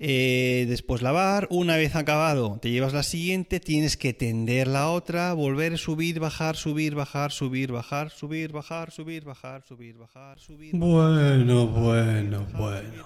eh, 0.00 0.66
después 0.68 1.02
lavar, 1.02 1.48
una 1.50 1.76
vez 1.76 1.96
acabado 1.96 2.58
te 2.62 2.70
llevas 2.70 2.92
la 2.92 3.02
siguiente, 3.02 3.58
tienes 3.58 3.96
que 3.96 4.12
tender 4.12 4.68
la 4.68 4.90
otra, 4.90 5.32
volver, 5.32 5.76
subir, 5.76 6.20
bajar, 6.20 6.54
subir, 6.54 6.94
bajar, 6.94 7.32
subir, 7.32 7.72
bajar, 7.72 8.10
subir, 8.10 8.52
bajar, 8.52 8.92
subir, 8.92 9.24
bajar, 9.24 9.64
subir, 9.66 9.96
bajar, 9.96 10.38
subir. 10.38 10.70
Bueno, 10.76 11.66
bueno, 11.66 12.46
bueno. 12.56 13.04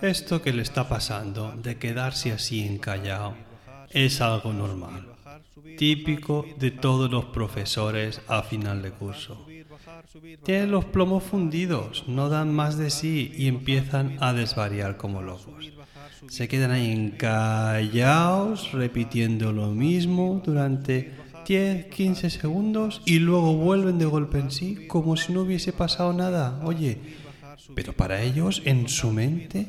Esto 0.00 0.40
que 0.40 0.54
le 0.54 0.62
está 0.62 0.88
pasando 0.88 1.52
de 1.52 1.76
quedarse 1.76 2.32
así 2.32 2.66
encallado 2.66 3.34
es 3.90 4.22
algo 4.22 4.54
normal, 4.54 5.06
típico 5.76 6.46
de 6.58 6.70
todos 6.70 7.10
los 7.10 7.26
profesores 7.26 8.22
a 8.26 8.42
final 8.42 8.80
de 8.80 8.90
curso. 8.90 9.46
Tienen 10.44 10.70
los 10.70 10.84
plomos 10.84 11.24
fundidos, 11.24 12.04
no 12.06 12.28
dan 12.28 12.52
más 12.52 12.78
de 12.78 12.90
sí 12.90 13.32
y 13.36 13.48
empiezan 13.48 14.16
a 14.20 14.32
desvariar 14.32 14.96
como 14.96 15.22
locos. 15.22 15.72
Se 16.28 16.46
quedan 16.46 16.70
ahí 16.70 16.90
encallados, 16.90 18.72
repitiendo 18.72 19.52
lo 19.52 19.72
mismo 19.72 20.40
durante 20.44 21.12
10, 21.46 21.86
15 21.86 22.30
segundos 22.30 23.02
y 23.04 23.18
luego 23.18 23.54
vuelven 23.54 23.98
de 23.98 24.06
golpe 24.06 24.38
en 24.38 24.50
sí 24.50 24.86
como 24.86 25.16
si 25.16 25.32
no 25.32 25.42
hubiese 25.42 25.72
pasado 25.72 26.12
nada. 26.12 26.60
Oye, 26.64 26.98
pero 27.74 27.92
para 27.92 28.22
ellos, 28.22 28.62
en 28.64 28.88
su 28.88 29.10
mente, 29.10 29.68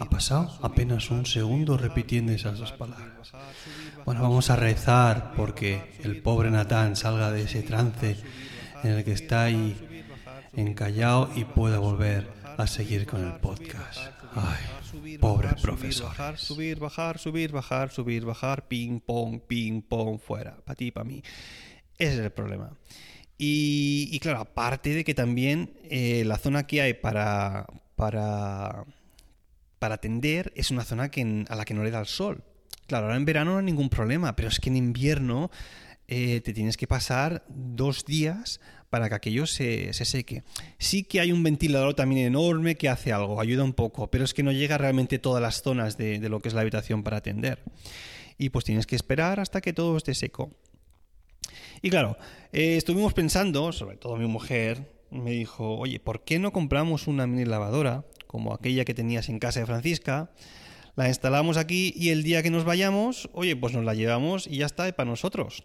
ha 0.00 0.10
pasado 0.10 0.58
apenas 0.62 1.10
un 1.10 1.26
segundo 1.26 1.78
repitiendo 1.78 2.32
esas 2.32 2.58
dos 2.58 2.72
palabras. 2.72 3.32
Bueno, 4.04 4.22
vamos 4.22 4.50
a 4.50 4.56
rezar 4.56 5.32
porque 5.36 5.94
el 6.02 6.20
pobre 6.22 6.50
Natán 6.50 6.96
salga 6.96 7.30
de 7.30 7.42
ese 7.42 7.62
trance 7.62 8.16
en 8.82 8.90
el 8.90 9.04
que 9.04 9.12
está 9.12 9.44
ahí 9.44 9.76
encallado 10.54 11.30
y 11.34 11.44
pueda 11.44 11.78
volver 11.78 12.28
a 12.56 12.66
seguir 12.66 13.06
con 13.06 13.24
el 13.24 13.34
podcast. 13.40 14.00
Ay, 14.34 15.18
pobre 15.18 15.48
profesor. 15.60 16.08
Bajar, 16.08 16.38
subir, 16.38 16.78
bajar, 16.78 17.18
subir, 17.18 17.52
bajar, 17.52 17.90
subir, 17.90 18.24
bajar, 18.24 18.68
ping, 18.68 19.00
pong, 19.00 19.40
ping, 19.40 19.82
pong, 19.82 20.18
fuera, 20.18 20.56
para 20.64 20.76
ti, 20.76 20.90
para 20.90 21.04
mí. 21.04 21.22
Ese 21.98 22.14
es 22.14 22.18
el 22.20 22.32
problema. 22.32 22.76
Y, 23.38 24.18
claro, 24.20 24.38
aparte 24.38 24.90
de 24.90 25.04
que 25.04 25.14
también 25.14 25.74
eh, 25.84 26.22
la 26.24 26.38
zona 26.38 26.66
que 26.66 26.80
hay 26.80 26.94
para, 26.94 27.66
para, 27.96 28.84
para 29.78 29.98
tender 29.98 30.52
es 30.54 30.70
una 30.70 30.84
zona 30.84 31.10
que, 31.10 31.44
a 31.48 31.56
la 31.56 31.64
que 31.64 31.74
no 31.74 31.82
le 31.82 31.90
da 31.90 32.00
el 32.00 32.06
sol. 32.06 32.44
Claro, 32.86 33.06
ahora 33.06 33.16
en 33.16 33.24
verano 33.24 33.52
no 33.52 33.58
hay 33.58 33.64
ningún 33.64 33.88
problema, 33.88 34.36
pero 34.36 34.48
es 34.48 34.60
que 34.60 34.68
en 34.68 34.76
invierno 34.76 35.50
eh, 36.14 36.42
te 36.42 36.52
tienes 36.52 36.76
que 36.76 36.86
pasar 36.86 37.42
dos 37.48 38.04
días 38.04 38.60
para 38.90 39.08
que 39.08 39.14
aquello 39.14 39.46
se, 39.46 39.94
seque. 39.94 40.42
Sí 40.76 41.04
que 41.04 41.20
hay 41.20 41.32
un 41.32 41.42
ventilador 41.42 41.94
también 41.94 42.26
enorme 42.26 42.74
que 42.74 42.90
hace 42.90 43.14
algo, 43.14 43.40
ayuda 43.40 43.64
un 43.64 43.72
poco, 43.72 44.10
pero 44.10 44.22
es 44.22 44.34
que 44.34 44.42
no 44.42 44.52
llega 44.52 44.76
realmente 44.76 45.16
a 45.16 45.22
todas 45.22 45.40
las 45.40 45.62
zonas 45.62 45.96
de, 45.96 46.18
lo 46.28 46.40
que 46.40 46.48
es 46.48 46.54
la 46.54 46.60
habitación 46.60 47.02
para 47.02 47.16
atender. 47.16 47.62
Y 48.36 48.50
pues 48.50 48.66
tienes 48.66 48.86
que 48.86 48.94
esperar 48.94 49.40
hasta 49.40 49.62
que 49.62 49.72
todo 49.72 49.96
esté 49.96 50.14
seco. 50.14 50.54
Y 51.80 51.88
claro, 51.88 52.18
eh, 52.52 52.76
estuvimos 52.76 53.14
pensando, 53.14 53.72
sobre 53.72 53.96
todo 53.96 54.18
mi 54.18 54.26
mujer, 54.26 54.92
me 55.10 55.30
dijo, 55.30 55.78
oye, 55.78 55.98
¿por 55.98 56.24
qué 56.24 56.38
no 56.38 56.52
compramos 56.52 57.06
una 57.06 57.26
mini 57.26 57.46
lavadora 57.46 58.04
como 58.26 58.52
aquella 58.52 58.84
que 58.84 58.92
tenías 58.92 59.30
en 59.30 59.38
casa 59.38 59.60
de 59.60 59.66
Francisca? 59.66 60.30
La 60.94 61.08
instalamos 61.08 61.56
aquí 61.56 61.94
y 61.96 62.10
el 62.10 62.22
día 62.22 62.42
que 62.42 62.50
nos 62.50 62.64
vayamos, 62.64 63.30
oye, 63.32 63.56
pues 63.56 63.72
nos 63.72 63.86
la 63.86 63.94
llevamos 63.94 64.46
y 64.46 64.58
ya 64.58 64.66
está, 64.66 64.92
para 64.92 65.08
nosotros. 65.08 65.64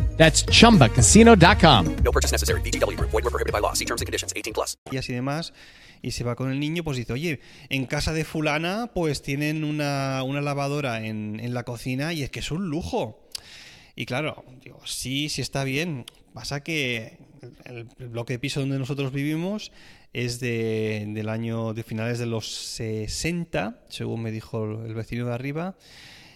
That's 0.17 0.45
chumbacasino.com. 0.45 1.95
No 2.03 2.11
purchase 2.11 2.31
necessary. 2.31 2.61
BGW. 2.61 2.97
Void 2.99 3.23
were 3.23 3.31
prohibited 3.31 3.51
by 3.51 3.59
law. 3.59 3.73
See 3.73 3.85
terms 3.85 4.01
and 4.01 4.07
conditions 4.07 4.33
18 4.35 4.53
plus. 4.53 4.77
Y 4.91 4.97
así 4.97 5.13
demás. 5.13 5.53
Y 6.03 6.11
se 6.11 6.23
va 6.23 6.35
con 6.35 6.51
el 6.51 6.59
niño, 6.59 6.83
pues 6.83 6.97
dice, 6.97 7.13
oye, 7.13 7.41
en 7.69 7.85
casa 7.85 8.11
de 8.11 8.25
fulana, 8.25 8.91
pues 8.93 9.21
tienen 9.21 9.63
una, 9.63 10.23
una 10.23 10.41
lavadora 10.41 11.05
en, 11.05 11.39
en, 11.39 11.53
la 11.53 11.63
cocina 11.63 12.11
y 12.11 12.23
es 12.23 12.31
que 12.31 12.39
es 12.39 12.49
un 12.49 12.69
lujo. 12.69 13.29
Y 13.95 14.07
claro, 14.07 14.43
digo, 14.63 14.79
sí, 14.85 15.29
sí 15.29 15.41
está 15.41 15.63
bien. 15.63 16.05
Pasa 16.33 16.63
que 16.63 17.19
el, 17.65 17.87
el 17.99 18.07
bloque 18.09 18.33
de 18.33 18.39
piso 18.39 18.61
donde 18.61 18.79
nosotros 18.79 19.11
vivimos 19.11 19.71
es 20.13 20.39
de, 20.39 21.05
del 21.09 21.29
año 21.29 21.73
de 21.73 21.83
finales 21.83 22.19
de 22.19 22.25
los 22.25 22.51
60, 22.51 23.85
según 23.89 24.23
me 24.23 24.31
dijo 24.31 24.83
el 24.85 24.93
vecino 24.93 25.27
de 25.27 25.33
arriba. 25.33 25.77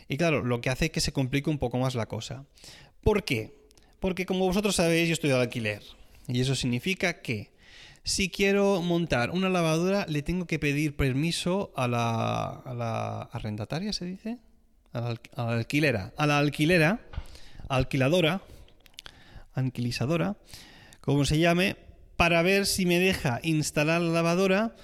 Y 0.07 0.17
claro, 0.17 0.43
lo 0.43 0.61
que 0.61 0.69
hace 0.69 0.85
es 0.85 0.91
que 0.91 1.01
se 1.01 1.11
complique 1.11 1.49
un 1.49 1.57
poco 1.57 1.77
más 1.77 1.95
la 1.95 2.05
cosa. 2.05 2.45
¿Por 3.01 3.23
qué? 3.23 3.64
Porque 4.05 4.27
como 4.27 4.45
vosotros 4.45 4.75
sabéis, 4.75 5.07
yo 5.07 5.13
estoy 5.13 5.31
de 5.31 5.35
alquiler. 5.41 5.81
Y 6.27 6.39
eso 6.39 6.53
significa 6.53 7.23
que 7.23 7.49
si 8.03 8.29
quiero 8.29 8.79
montar 8.83 9.31
una 9.31 9.49
lavadora, 9.49 10.05
le 10.07 10.21
tengo 10.21 10.45
que 10.45 10.59
pedir 10.59 10.95
permiso 10.95 11.73
a 11.75 11.87
la, 11.87 12.49
a 12.49 12.75
la 12.75 13.21
arrendataria, 13.23 13.93
¿se 13.93 14.05
dice? 14.05 14.37
A 14.93 15.01
la, 15.01 15.21
a 15.35 15.45
la 15.45 15.51
alquilera. 15.53 16.13
A 16.17 16.27
la 16.27 16.37
alquilera, 16.37 16.99
alquiladora, 17.67 18.43
anquilizadora, 19.55 20.37
como 21.01 21.25
se 21.25 21.39
llame, 21.39 21.75
para 22.15 22.43
ver 22.43 22.67
si 22.67 22.85
me 22.85 22.99
deja 22.99 23.39
instalar 23.41 24.01
la 24.01 24.13
lavadora, 24.13 24.75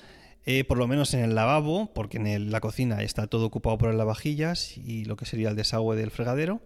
eh, 0.48 0.64
por 0.64 0.80
lo 0.80 0.88
menos 0.88 1.14
en 1.14 1.20
el 1.20 1.36
lavabo, 1.36 1.94
porque 1.94 2.18
en 2.18 2.52
la 2.52 2.60
cocina 2.60 3.04
está 3.04 3.28
todo 3.28 3.46
ocupado 3.46 3.78
por 3.78 3.90
las 3.90 3.98
lavavajillas 3.98 4.76
y 4.80 5.06
lo 5.06 5.16
que 5.16 5.28
sería 5.28 5.50
el 5.50 5.56
desagüe 5.56 5.96
del 5.96 6.10
fregadero, 6.10 6.60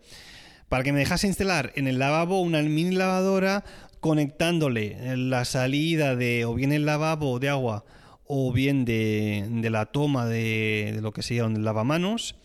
para 0.69 0.83
que 0.83 0.93
me 0.93 0.99
dejase 0.99 1.27
instalar 1.27 1.71
en 1.75 1.87
el 1.87 1.99
lavabo 1.99 2.41
una 2.41 2.61
mini 2.61 2.95
lavadora 2.95 3.63
conectándole 3.99 4.97
la 5.17 5.45
salida 5.45 6.15
de 6.15 6.45
o 6.45 6.53
bien 6.53 6.71
el 6.71 6.85
lavabo 6.85 7.39
de 7.39 7.49
agua 7.49 7.85
o 8.25 8.51
bien 8.51 8.85
de, 8.85 9.47
la 9.69 9.85
toma 9.87 10.25
de, 10.25 10.91
de 10.95 11.01
lo 11.01 11.11
que 11.11 11.23
sería 11.23 11.45
un 11.45 11.63
lavamanos 11.63 12.35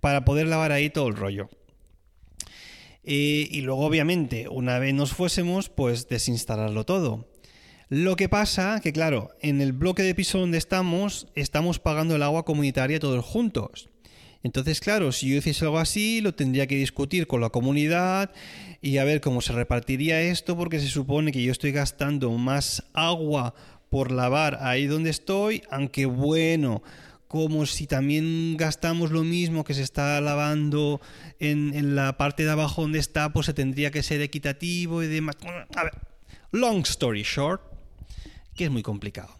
para 0.00 0.24
poder 0.24 0.46
lavar 0.46 0.72
ahí 0.72 0.90
todo 0.90 1.08
el 1.08 1.16
rollo. 1.16 1.48
Eh, 3.08 3.46
y 3.50 3.60
luego, 3.60 3.86
obviamente, 3.86 4.48
una 4.48 4.80
vez 4.80 4.92
nos 4.92 5.12
fuésemos, 5.12 5.68
pues 5.68 6.08
desinstalarlo 6.08 6.84
todo. 6.84 7.28
Lo 7.88 8.16
que 8.16 8.28
pasa 8.28 8.80
que, 8.82 8.92
claro, 8.92 9.30
en 9.40 9.60
el 9.60 9.72
bloque 9.72 10.02
de 10.02 10.14
piso 10.14 10.40
donde 10.40 10.58
estamos, 10.58 11.28
estamos 11.36 11.78
pagando 11.78 12.16
el 12.16 12.22
agua 12.24 12.44
comunitaria 12.44 12.98
todos 12.98 13.24
juntos. 13.24 13.88
Entonces, 14.46 14.78
claro, 14.78 15.10
si 15.10 15.28
yo 15.28 15.38
hiciese 15.38 15.64
algo 15.64 15.80
así, 15.80 16.20
lo 16.20 16.32
tendría 16.32 16.68
que 16.68 16.76
discutir 16.76 17.26
con 17.26 17.40
la 17.40 17.50
comunidad 17.50 18.30
y 18.80 18.98
a 18.98 19.04
ver 19.04 19.20
cómo 19.20 19.40
se 19.40 19.52
repartiría 19.52 20.22
esto, 20.22 20.56
porque 20.56 20.78
se 20.78 20.86
supone 20.86 21.32
que 21.32 21.42
yo 21.42 21.50
estoy 21.50 21.72
gastando 21.72 22.30
más 22.30 22.84
agua 22.94 23.54
por 23.90 24.12
lavar 24.12 24.58
ahí 24.60 24.86
donde 24.86 25.10
estoy, 25.10 25.64
aunque 25.68 26.06
bueno, 26.06 26.84
como 27.26 27.66
si 27.66 27.88
también 27.88 28.56
gastamos 28.56 29.10
lo 29.10 29.24
mismo 29.24 29.64
que 29.64 29.74
se 29.74 29.82
está 29.82 30.20
lavando 30.20 31.00
en, 31.40 31.74
en 31.74 31.96
la 31.96 32.16
parte 32.16 32.44
de 32.44 32.52
abajo 32.52 32.82
donde 32.82 33.00
está, 33.00 33.32
pues 33.32 33.46
se 33.46 33.52
tendría 33.52 33.90
que 33.90 34.04
ser 34.04 34.20
equitativo 34.20 35.02
y 35.02 35.08
demás. 35.08 35.34
A 35.74 35.82
ver, 35.82 35.92
long 36.52 36.82
story 36.82 37.24
short, 37.24 37.62
que 38.54 38.66
es 38.66 38.70
muy 38.70 38.84
complicado. 38.84 39.34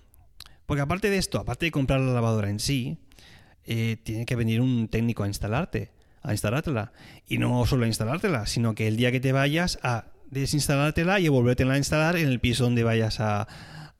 Porque 0.67 0.83
aparte 0.83 1.11
de 1.11 1.19
esto, 1.19 1.39
aparte 1.39 1.67
de 1.67 1.71
comprar 1.71 2.01
la 2.01 2.13
lavadora 2.13 2.51
en 2.51 2.59
sí, 2.59 2.99
eh, 3.66 3.96
tiene 4.02 4.25
que 4.26 4.37
venir 4.37 4.61
un 4.61 4.88
técnico 4.88 5.23
a 5.23 5.28
instalarte, 5.28 5.90
a 6.23 6.32
instalártela. 6.32 6.92
Y 7.28 7.38
no 7.38 7.64
solo 7.66 7.85
a 7.85 7.88
instalártela, 7.88 8.46
sino 8.46 8.75
que 8.75 8.87
el 8.88 8.96
día 8.96 9.12
que 9.12 9.20
te 9.20 9.32
vayas 9.32 9.78
a 9.82 10.06
desinstalártela 10.30 11.20
y 11.20 11.26
a 11.26 11.30
volvértela 11.30 11.75
a 11.75 11.78
instalar 11.78 12.16
en 12.16 12.28
el 12.28 12.40
piso 12.40 12.64
donde 12.64 12.85
vayas 12.85 13.20
a, 13.20 13.46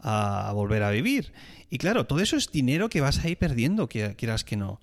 a 0.01 0.53
volver 0.53 0.83
a 0.83 0.91
vivir. 0.91 1.33
Y 1.71 1.79
claro, 1.79 2.07
todo 2.07 2.21
eso 2.21 2.37
es 2.37 2.51
dinero 2.51 2.89
que 2.89 3.01
vas 3.01 3.25
a 3.25 3.29
ir 3.29 3.37
perdiendo, 3.39 3.89
qui- 3.89 4.15
quieras 4.17 4.45
que 4.45 4.57
no. 4.57 4.81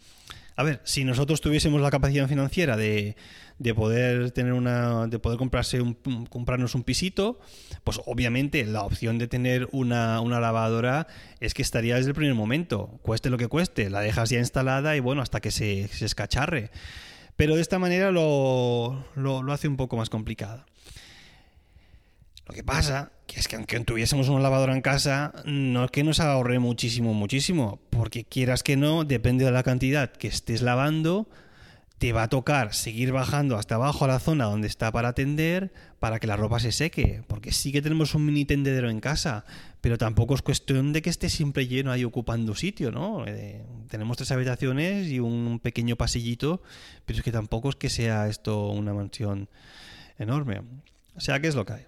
A 0.56 0.64
ver, 0.64 0.82
si 0.84 1.04
nosotros 1.04 1.42
tuviésemos 1.42 1.82
la 1.82 1.90
capacidad 1.90 2.28
financiera 2.28 2.78
de, 2.78 3.16
de 3.60 3.74
poder 3.74 4.32
tener 4.32 4.54
una. 4.54 5.08
de 5.08 5.20
poder 5.20 5.38
comprarse 5.38 5.82
un, 5.82 5.96
comprarnos 6.30 6.76
un 6.76 6.84
pisito, 6.84 7.40
pues 7.84 8.02
obviamente 8.06 8.66
la 8.66 8.84
opción 8.84 9.18
de 9.18 9.28
tener 9.28 9.68
una, 9.72 10.22
una 10.22 10.40
lavadora 10.40 11.08
es 11.40 11.54
que 11.54 11.62
estaría 11.62 11.96
desde 11.96 12.10
el 12.10 12.16
primer 12.16 12.36
momento. 12.36 13.00
Cueste 13.02 13.30
lo 13.30 13.38
que 13.38 13.48
cueste, 13.48 13.90
la 13.90 14.02
dejas 14.02 14.30
ya 14.30 14.40
instalada 14.40 14.96
y 14.96 15.00
bueno, 15.00 15.22
hasta 15.22 15.40
que 15.42 15.52
se, 15.52 15.88
se 15.88 16.06
escacharre. 16.06 16.72
Pero 17.36 17.56
de 17.56 17.62
esta 17.62 17.80
manera 17.80 18.12
lo, 18.12 19.06
lo, 19.16 19.42
lo 19.42 19.54
hace 19.54 19.68
un 19.68 19.78
poco 19.78 19.98
más 19.98 20.10
complicado. 20.10 20.66
Lo 22.48 22.54
que 22.54 22.64
pasa 22.64 23.12
que 23.28 23.40
es 23.40 23.48
que 23.48 23.56
aunque 23.56 23.80
tuviésemos 23.80 24.28
una 24.30 24.42
lavadora 24.42 24.74
en 24.74 24.82
casa, 24.82 25.34
no 25.46 25.86
es 25.86 25.92
que 25.92 26.04
nos 26.04 26.20
ahorre 26.20 26.60
muchísimo, 26.60 27.14
muchísimo, 27.14 27.80
porque 27.90 28.26
quieras 28.26 28.64
que 28.64 28.76
no, 28.76 29.06
depende 29.06 29.46
de 29.46 29.52
la 29.52 29.64
cantidad 29.64 30.12
que 30.12 30.28
estés 30.28 30.62
lavando, 30.62 31.30
te 32.04 32.12
va 32.12 32.24
a 32.24 32.28
tocar 32.28 32.74
seguir 32.74 33.14
bajando 33.14 33.56
hasta 33.56 33.76
abajo 33.76 34.04
a 34.04 34.10
la 34.10 34.20
zona 34.20 34.44
donde 34.44 34.68
está 34.68 34.92
para 34.92 35.08
atender 35.08 35.72
para 36.00 36.20
que 36.20 36.28
la 36.28 36.36
ropa 36.36 36.60
se 36.60 36.74
seque, 36.74 37.24
porque 37.28 37.54
sí 37.54 37.72
que 37.72 37.82
tenemos 37.82 38.14
un 38.14 38.26
mini 38.26 38.44
tendedero 38.44 38.90
en 38.90 39.00
casa, 39.00 39.46
pero 39.80 39.98
tampoco 39.98 40.36
es 40.36 40.42
cuestión 40.42 40.92
de 40.92 41.02
que 41.02 41.10
esté 41.10 41.30
siempre 41.30 41.66
lleno 41.66 41.94
ahí 41.94 42.04
ocupando 42.04 42.56
sitio, 42.56 42.92
¿no? 42.92 43.26
Eh, 43.26 43.64
tenemos 43.88 44.18
tres 44.18 44.32
habitaciones 44.32 45.08
y 45.08 45.22
un 45.22 45.60
pequeño 45.64 45.96
pasillito, 45.96 46.62
pero 47.06 47.20
es 47.20 47.24
que 47.24 47.32
tampoco 47.32 47.70
es 47.70 47.78
que 47.78 47.90
sea 47.90 48.28
esto 48.28 48.68
una 48.68 48.94
mansión 48.94 49.48
enorme. 50.20 50.62
O 51.16 51.22
sea, 51.22 51.40
¿qué 51.40 51.48
es 51.48 51.56
lo 51.56 51.66
que 51.66 51.74
hay? 51.74 51.86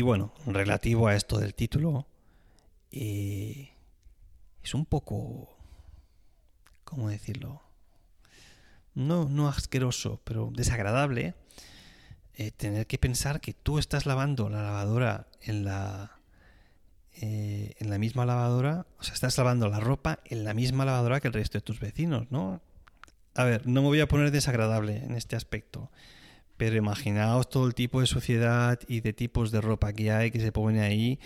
Y 0.00 0.02
bueno, 0.02 0.32
relativo 0.46 1.08
a 1.08 1.14
esto 1.14 1.38
del 1.38 1.52
título, 1.54 2.06
eh, 2.90 3.68
es 4.62 4.72
un 4.72 4.86
poco... 4.86 5.54
¿Cómo 6.84 7.10
decirlo? 7.10 7.60
No, 8.94 9.28
no 9.28 9.46
asqueroso, 9.46 10.18
pero 10.24 10.50
desagradable 10.54 11.34
eh, 12.32 12.50
tener 12.50 12.86
que 12.86 12.96
pensar 12.96 13.42
que 13.42 13.52
tú 13.52 13.78
estás 13.78 14.06
lavando 14.06 14.48
la 14.48 14.62
lavadora 14.62 15.26
en 15.42 15.66
la... 15.66 16.18
eh, 17.12 17.74
en 17.78 17.90
la 17.90 17.98
misma 17.98 18.24
lavadora, 18.24 18.86
o 18.98 19.02
sea, 19.02 19.12
estás 19.12 19.36
lavando 19.36 19.68
la 19.68 19.80
ropa 19.80 20.20
en 20.24 20.44
la 20.44 20.54
misma 20.54 20.86
lavadora 20.86 21.20
que 21.20 21.28
el 21.28 21.34
resto 21.34 21.58
de 21.58 21.62
tus 21.62 21.78
vecinos, 21.78 22.30
¿no? 22.30 22.62
A 23.34 23.44
ver, 23.44 23.66
no 23.66 23.82
me 23.82 23.88
voy 23.88 24.00
a 24.00 24.08
poner 24.08 24.30
desagradable 24.30 24.96
en 25.04 25.14
este 25.14 25.36
aspecto, 25.36 25.90
pero 26.60 26.76
imaginaos 26.76 27.48
todo 27.48 27.66
el 27.66 27.74
tipo 27.74 28.02
de 28.02 28.06
suciedad 28.06 28.78
y 28.86 29.00
de 29.00 29.14
tipos 29.14 29.50
de 29.50 29.62
ropa 29.62 29.94
que 29.94 30.12
hay 30.12 30.30
que 30.30 30.40
se 30.40 30.52
pone 30.52 30.82
ahí 30.82 31.18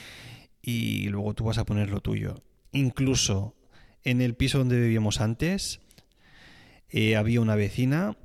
y 0.62 1.08
luego 1.08 1.34
tú 1.34 1.42
vas 1.42 1.58
a 1.58 1.64
poner 1.64 1.90
lo 1.90 2.00
tuyo. 2.00 2.36
Incluso 2.70 3.56
en 4.04 4.20
el 4.20 4.36
piso 4.36 4.58
donde 4.58 4.78
vivíamos 4.78 5.20
antes 5.20 5.80
eh, 6.88 7.16
había 7.16 7.40
una 7.40 7.56
vecina 7.56 8.16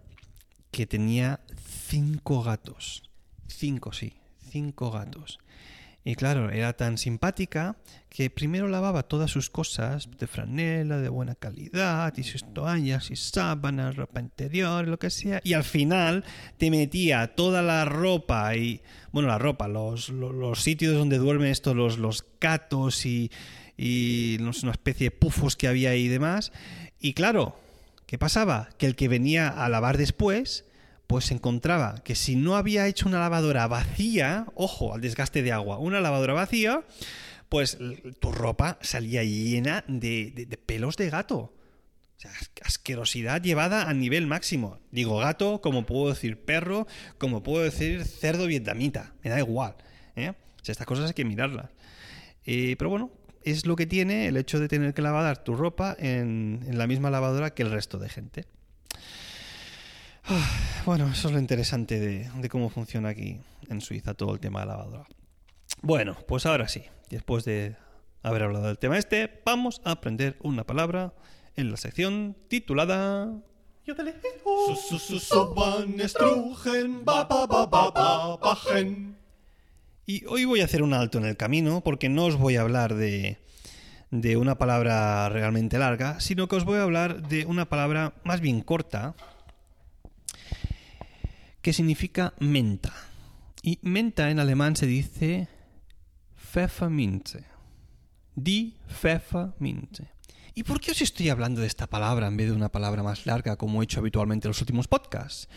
que 0.69 0.85
tenía 0.85 1.39
cinco 1.65 2.43
gatos. 2.43 3.09
Cinco, 3.47 3.91
sí, 3.91 4.13
cinco 4.47 4.91
gatos. 4.91 5.39
Y 6.05 6.15
claro, 6.15 6.49
era 6.49 6.73
tan 6.73 6.97
simpática 6.97 7.75
que 8.07 8.29
primero 8.29 8.67
lavaba 8.67 9.03
todas 9.03 9.29
sus 9.29 9.49
cosas 9.49 10.09
de 10.17 10.27
franela, 10.27 10.97
de 10.97 11.09
buena 11.09 11.35
calidad, 11.35 12.13
y 12.17 12.23
sus 12.23 12.53
toallas 12.53 13.11
y 13.11 13.17
sábanas, 13.17 13.97
ropa 13.97 14.21
interior, 14.21 14.87
lo 14.87 14.97
que 14.97 15.09
sea. 15.09 15.41
Y 15.43 15.53
al 15.53 15.65
final 15.65 16.23
te 16.57 16.71
metía 16.71 17.35
toda 17.35 17.61
la 17.61 17.83
ropa 17.83 18.55
y, 18.55 18.81
bueno, 19.11 19.27
la 19.27 19.37
ropa, 19.37 19.67
los, 19.67 20.09
los, 20.09 20.63
sitios 20.63 20.95
donde 20.95 21.17
duermen 21.17 21.51
estos, 21.51 21.75
los, 21.75 21.97
los 21.97 22.25
gatos 22.39 23.05
y, 23.05 23.29
y 23.77 24.37
no 24.39 24.51
una 24.63 24.71
especie 24.71 25.07
de 25.07 25.11
pufos 25.11 25.57
que 25.57 25.67
había 25.67 25.91
ahí 25.91 26.05
y 26.05 26.09
demás. 26.09 26.53
Y 26.99 27.13
claro, 27.13 27.59
¿qué 28.05 28.17
pasaba? 28.17 28.69
Que 28.77 28.85
el 28.85 28.95
que 28.95 29.09
venía 29.09 29.49
a 29.49 29.67
lavar 29.67 29.97
después 29.97 30.65
pues 31.09 31.31
encontraba 31.31 32.03
que 32.03 32.13
si 32.13 32.35
no 32.35 32.55
había 32.55 32.85
hecho 32.85 33.09
una 33.09 33.17
lavadora 33.17 33.65
vacía, 33.65 34.45
ojo 34.53 34.93
al 34.93 35.01
desgaste 35.01 35.41
de 35.41 35.51
agua, 35.51 35.79
una 35.79 36.01
lavadora 36.01 36.35
vacía, 36.35 36.83
pues 37.49 37.79
tu 38.19 38.31
ropa 38.31 38.77
salía 38.81 39.23
llena 39.23 39.83
de, 39.87 40.31
de, 40.35 40.45
de 40.45 40.57
pelos 40.57 40.97
de 40.97 41.09
gato. 41.09 41.35
O 41.39 41.53
sea, 42.15 42.29
asquerosidad 42.61 43.41
llevada 43.41 43.89
a 43.89 43.93
nivel 43.95 44.27
máximo. 44.27 44.81
Digo 44.91 45.17
gato, 45.17 45.61
como 45.61 45.87
puedo 45.87 46.09
decir 46.09 46.45
perro, 46.45 46.85
como 47.17 47.41
puedo 47.41 47.63
decir 47.63 48.05
cerdo 48.05 48.45
vietnamita. 48.45 49.15
Me 49.23 49.31
da 49.31 49.39
igual. 49.39 49.77
¿eh? 50.15 50.33
O 50.61 50.63
sea, 50.63 50.73
estas 50.73 50.85
cosas 50.85 51.07
hay 51.07 51.13
que 51.15 51.25
mirarlas. 51.25 51.71
Eh, 52.45 52.75
pero 52.77 52.91
bueno, 52.91 53.09
es 53.41 53.65
lo 53.65 53.75
que 53.75 53.87
tiene 53.87 54.27
el 54.27 54.37
hecho 54.37 54.59
de 54.59 54.67
tener 54.67 54.93
que 54.93 55.01
lavar 55.01 55.43
tu 55.43 55.55
ropa 55.55 55.95
en, 55.97 56.63
en 56.67 56.77
la 56.77 56.85
misma 56.85 57.09
lavadora 57.09 57.55
que 57.55 57.63
el 57.63 57.71
resto 57.71 57.97
de 57.97 58.09
gente. 58.09 58.58
Bueno, 60.85 61.07
eso 61.11 61.27
es 61.27 61.33
lo 61.33 61.39
interesante 61.39 61.99
de, 61.99 62.29
de, 62.35 62.49
cómo 62.49 62.69
funciona 62.69 63.09
aquí 63.09 63.39
en 63.69 63.81
Suiza 63.81 64.13
todo 64.13 64.33
el 64.33 64.39
tema 64.39 64.61
de 64.61 64.67
lavadora. 64.67 65.07
Bueno, 65.81 66.17
pues 66.27 66.45
ahora 66.45 66.67
sí, 66.67 66.83
después 67.09 67.45
de 67.45 67.75
haber 68.21 68.43
hablado 68.43 68.67
del 68.67 68.77
tema 68.77 68.97
este, 68.97 69.41
vamos 69.45 69.81
a 69.85 69.91
aprender 69.91 70.37
una 70.41 70.65
palabra 70.65 71.13
en 71.55 71.71
la 71.71 71.77
sección 71.77 72.35
titulada... 72.47 73.33
Y 80.05 80.25
hoy 80.25 80.45
voy 80.45 80.61
a 80.61 80.65
hacer 80.65 80.83
un 80.83 80.93
alto 80.93 81.17
en 81.17 81.25
el 81.25 81.37
camino 81.37 81.81
porque 81.81 82.09
no 82.09 82.25
os 82.25 82.35
voy 82.35 82.55
a 82.55 82.61
hablar 82.61 82.95
de, 82.95 83.37
de 84.11 84.37
una 84.37 84.57
palabra 84.57 85.29
realmente 85.29 85.79
larga, 85.79 86.19
sino 86.19 86.47
que 86.47 86.55
os 86.55 86.65
voy 86.65 86.77
a 86.77 86.83
hablar 86.83 87.27
de 87.27 87.45
una 87.45 87.67
palabra 87.67 88.13
más 88.23 88.41
bien 88.41 88.61
corta, 88.61 89.15
que 91.61 91.73
significa 91.73 92.33
menta. 92.39 92.93
Y 93.61 93.79
menta 93.81 94.29
en 94.29 94.39
alemán 94.39 94.75
se 94.75 94.85
dice 94.85 95.47
Pfefferminze. 96.35 97.45
Die 98.35 98.75
Pfefferminze. 98.87 100.11
¿Y 100.55 100.63
por 100.63 100.81
qué 100.81 100.91
os 100.91 101.01
estoy 101.01 101.29
hablando 101.29 101.61
de 101.61 101.67
esta 101.67 101.87
palabra 101.87 102.27
en 102.27 102.37
vez 102.37 102.47
de 102.47 102.55
una 102.55 102.69
palabra 102.69 103.03
más 103.03 103.25
larga 103.25 103.55
como 103.55 103.81
he 103.81 103.85
hecho 103.85 103.99
habitualmente 103.99 104.47
en 104.47 104.49
los 104.49 104.61
últimos 104.61 104.87
podcasts? 104.87 105.47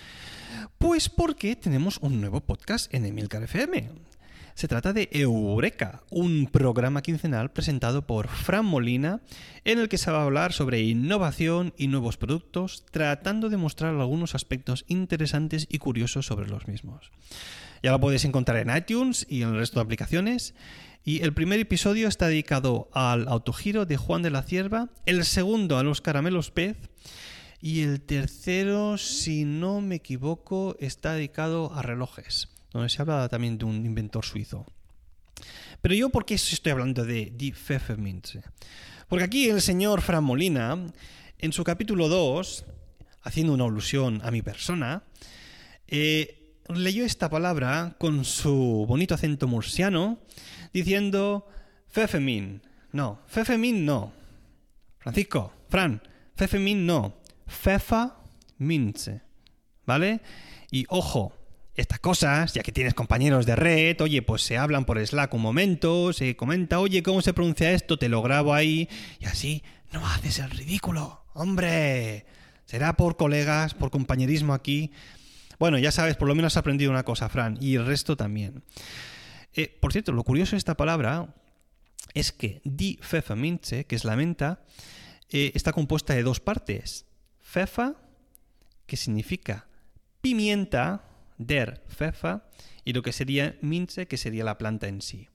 Pues 0.78 1.08
porque 1.08 1.56
tenemos 1.56 1.98
un 1.98 2.20
nuevo 2.20 2.40
podcast 2.40 2.92
en 2.94 3.06
Emilcar 3.06 3.42
FM. 3.42 4.11
Se 4.54 4.68
trata 4.68 4.92
de 4.92 5.08
Eureka, 5.12 6.02
un 6.10 6.46
programa 6.46 7.02
quincenal 7.02 7.50
presentado 7.50 8.06
por 8.06 8.28
Fran 8.28 8.64
Molina 8.64 9.20
en 9.64 9.78
el 9.78 9.88
que 9.88 9.98
se 9.98 10.10
va 10.10 10.20
a 10.20 10.24
hablar 10.24 10.52
sobre 10.52 10.82
innovación 10.82 11.72
y 11.76 11.88
nuevos 11.88 12.16
productos, 12.16 12.84
tratando 12.90 13.48
de 13.48 13.56
mostrar 13.56 13.94
algunos 13.94 14.34
aspectos 14.34 14.84
interesantes 14.88 15.66
y 15.70 15.78
curiosos 15.78 16.26
sobre 16.26 16.48
los 16.48 16.68
mismos. 16.68 17.10
Ya 17.82 17.90
lo 17.90 18.00
podéis 18.00 18.24
encontrar 18.24 18.58
en 18.58 18.76
iTunes 18.76 19.26
y 19.28 19.42
en 19.42 19.50
el 19.50 19.56
resto 19.56 19.80
de 19.80 19.84
aplicaciones. 19.84 20.54
Y 21.04 21.22
el 21.22 21.32
primer 21.32 21.58
episodio 21.58 22.06
está 22.06 22.28
dedicado 22.28 22.88
al 22.92 23.26
autogiro 23.26 23.86
de 23.86 23.96
Juan 23.96 24.22
de 24.22 24.30
la 24.30 24.42
Cierva, 24.42 24.90
el 25.06 25.24
segundo 25.24 25.78
a 25.78 25.82
los 25.82 26.00
caramelos 26.00 26.52
pez 26.52 26.76
y 27.62 27.82
el 27.82 28.00
tercero, 28.00 28.98
si 28.98 29.44
no 29.44 29.80
me 29.80 29.94
equivoco, 29.96 30.76
está 30.80 31.14
dedicado 31.14 31.72
a 31.72 31.82
relojes, 31.82 32.48
donde 32.72 32.88
se 32.88 33.02
habla 33.02 33.28
también 33.28 33.58
de 33.58 33.64
un 33.64 33.84
inventor 33.84 34.24
suizo. 34.24 34.66
Pero 35.80 35.94
yo, 35.94 36.10
¿por 36.10 36.24
qué 36.24 36.34
estoy 36.34 36.72
hablando 36.72 37.04
de 37.04 37.32
Die 37.36 37.52
Pfefferminze? 37.52 38.42
Porque 39.08 39.24
aquí 39.24 39.48
el 39.48 39.60
señor 39.60 40.00
Fran 40.00 40.24
Molina, 40.24 40.78
en 41.38 41.52
su 41.52 41.64
capítulo 41.64 42.08
2, 42.08 42.64
haciendo 43.22 43.52
una 43.52 43.64
alusión 43.64 44.20
a 44.24 44.30
mi 44.30 44.42
persona, 44.42 45.02
eh, 45.88 46.54
leyó 46.68 47.04
esta 47.04 47.28
palabra 47.28 47.96
con 47.98 48.24
su 48.24 48.84
bonito 48.88 49.14
acento 49.14 49.48
murciano, 49.48 50.18
diciendo 50.72 51.46
Pfeffermin. 51.92 52.62
No, 52.92 53.20
Pfeffermin 53.26 53.84
no. 53.84 54.12
Francisco, 54.98 55.52
Fran, 55.68 56.00
Pfeffermin 56.36 56.86
no. 56.86 57.22
Fefa. 57.46 58.18
¿Vale? 59.84 60.20
Y 60.70 60.86
ojo, 60.88 61.32
estas 61.74 62.00
cosas, 62.00 62.52
ya 62.52 62.62
que 62.62 62.72
tienes 62.72 62.94
compañeros 62.94 63.46
de 63.46 63.56
red, 63.56 64.00
oye, 64.00 64.20
pues 64.22 64.42
se 64.42 64.58
hablan 64.58 64.84
por 64.84 65.04
Slack 65.04 65.32
un 65.34 65.42
momento, 65.42 66.12
se 66.12 66.36
comenta, 66.36 66.78
oye, 66.80 67.02
¿cómo 67.02 67.22
se 67.22 67.32
pronuncia 67.32 67.72
esto? 67.72 67.98
Te 67.98 68.08
lo 68.08 68.20
grabo 68.22 68.52
ahí 68.52 68.88
y 69.20 69.24
así 69.24 69.62
no 69.90 70.06
haces 70.06 70.38
el 70.38 70.50
ridículo. 70.50 71.24
Hombre, 71.32 72.26
será 72.66 72.94
por 72.94 73.16
colegas, 73.16 73.74
por 73.74 73.90
compañerismo 73.90 74.52
aquí. 74.52 74.92
Bueno, 75.58 75.78
ya 75.78 75.92
sabes, 75.92 76.16
por 76.16 76.28
lo 76.28 76.34
menos 76.34 76.52
has 76.52 76.58
aprendido 76.58 76.90
una 76.90 77.04
cosa, 77.04 77.28
Fran, 77.28 77.56
y 77.60 77.76
el 77.76 77.86
resto 77.86 78.16
también. 78.16 78.64
Eh, 79.54 79.78
por 79.80 79.92
cierto, 79.92 80.12
lo 80.12 80.24
curioso 80.24 80.52
de 80.52 80.58
esta 80.58 80.76
palabra 80.76 81.34
es 82.14 82.32
que 82.32 82.60
di 82.64 82.98
Pfefferminze, 83.00 83.86
que 83.86 83.96
es 83.96 84.04
la 84.04 84.16
menta, 84.16 84.64
eh, 85.30 85.52
está 85.54 85.72
compuesta 85.72 86.14
de 86.14 86.22
dos 86.22 86.40
partes. 86.40 87.06
Fefa, 87.40 87.94
que 88.86 88.96
significa 88.96 89.66
pimienta, 90.20 91.11
der 91.46 91.82
fefa, 91.88 92.44
y 92.84 92.92
lo 92.92 93.02
que 93.02 93.12
sería 93.12 93.56
mince, 93.60 94.06
que 94.06 94.16
sería 94.16 94.44
la 94.44 94.58
planta 94.58 94.88
en 94.88 95.02
sí. 95.02 95.28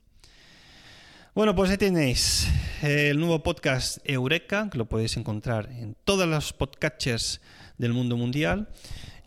Bueno, 1.33 1.55
pues 1.55 1.69
ahí 1.69 1.77
tenéis 1.77 2.47
el 2.81 3.19
nuevo 3.19 3.43
podcast 3.43 3.99
Eureka, 4.03 4.69
que 4.71 4.77
lo 4.77 4.89
podéis 4.89 5.17
encontrar 5.17 5.69
en 5.71 5.95
todos 6.03 6.27
los 6.27 6.51
podcatchers 6.51 7.41
del 7.77 7.93
mundo 7.93 8.17
mundial, 8.17 8.69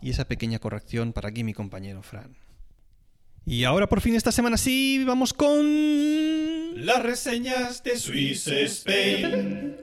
y 0.01 0.09
esa 0.09 0.27
pequeña 0.27 0.59
corrección 0.59 1.13
para 1.13 1.29
aquí 1.29 1.43
mi 1.43 1.53
compañero 1.53 2.03
Fran. 2.03 2.35
Y 3.45 3.63
ahora 3.63 3.87
por 3.87 4.01
fin 4.01 4.15
esta 4.15 4.31
semana 4.31 4.57
sí, 4.57 5.03
vamos 5.05 5.33
con 5.33 6.85
las 6.85 7.01
reseñas 7.01 7.83
de 7.83 7.97
Swiss 7.97 8.47
Spain. 8.47 9.77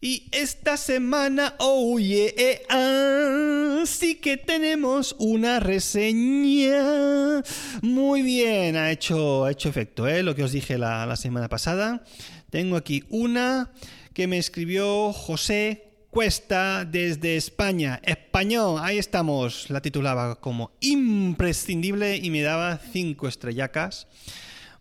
Y 0.00 0.28
esta 0.30 0.76
semana, 0.76 1.56
oye, 1.58 2.34
eh, 2.38 2.62
ah, 2.68 3.67
sí 3.86 4.16
que 4.16 4.36
tenemos 4.36 5.16
una 5.18 5.60
reseña. 5.60 7.42
Muy 7.82 8.22
bien, 8.22 8.76
ha 8.76 8.90
hecho, 8.90 9.44
ha 9.44 9.52
hecho 9.52 9.68
efecto, 9.68 10.06
¿eh? 10.08 10.22
Lo 10.22 10.34
que 10.34 10.44
os 10.44 10.52
dije 10.52 10.78
la, 10.78 11.06
la 11.06 11.16
semana 11.16 11.48
pasada. 11.48 12.04
Tengo 12.50 12.76
aquí 12.76 13.04
una 13.08 13.72
que 14.12 14.26
me 14.26 14.38
escribió 14.38 15.12
José 15.12 15.88
Cuesta 16.10 16.84
desde 16.84 17.36
España. 17.36 18.00
Español, 18.02 18.80
ahí 18.82 18.98
estamos. 18.98 19.68
La 19.70 19.82
titulaba 19.82 20.40
como 20.40 20.72
imprescindible 20.80 22.16
y 22.16 22.30
me 22.30 22.42
daba 22.42 22.78
cinco 22.78 23.28
estrellacas. 23.28 24.06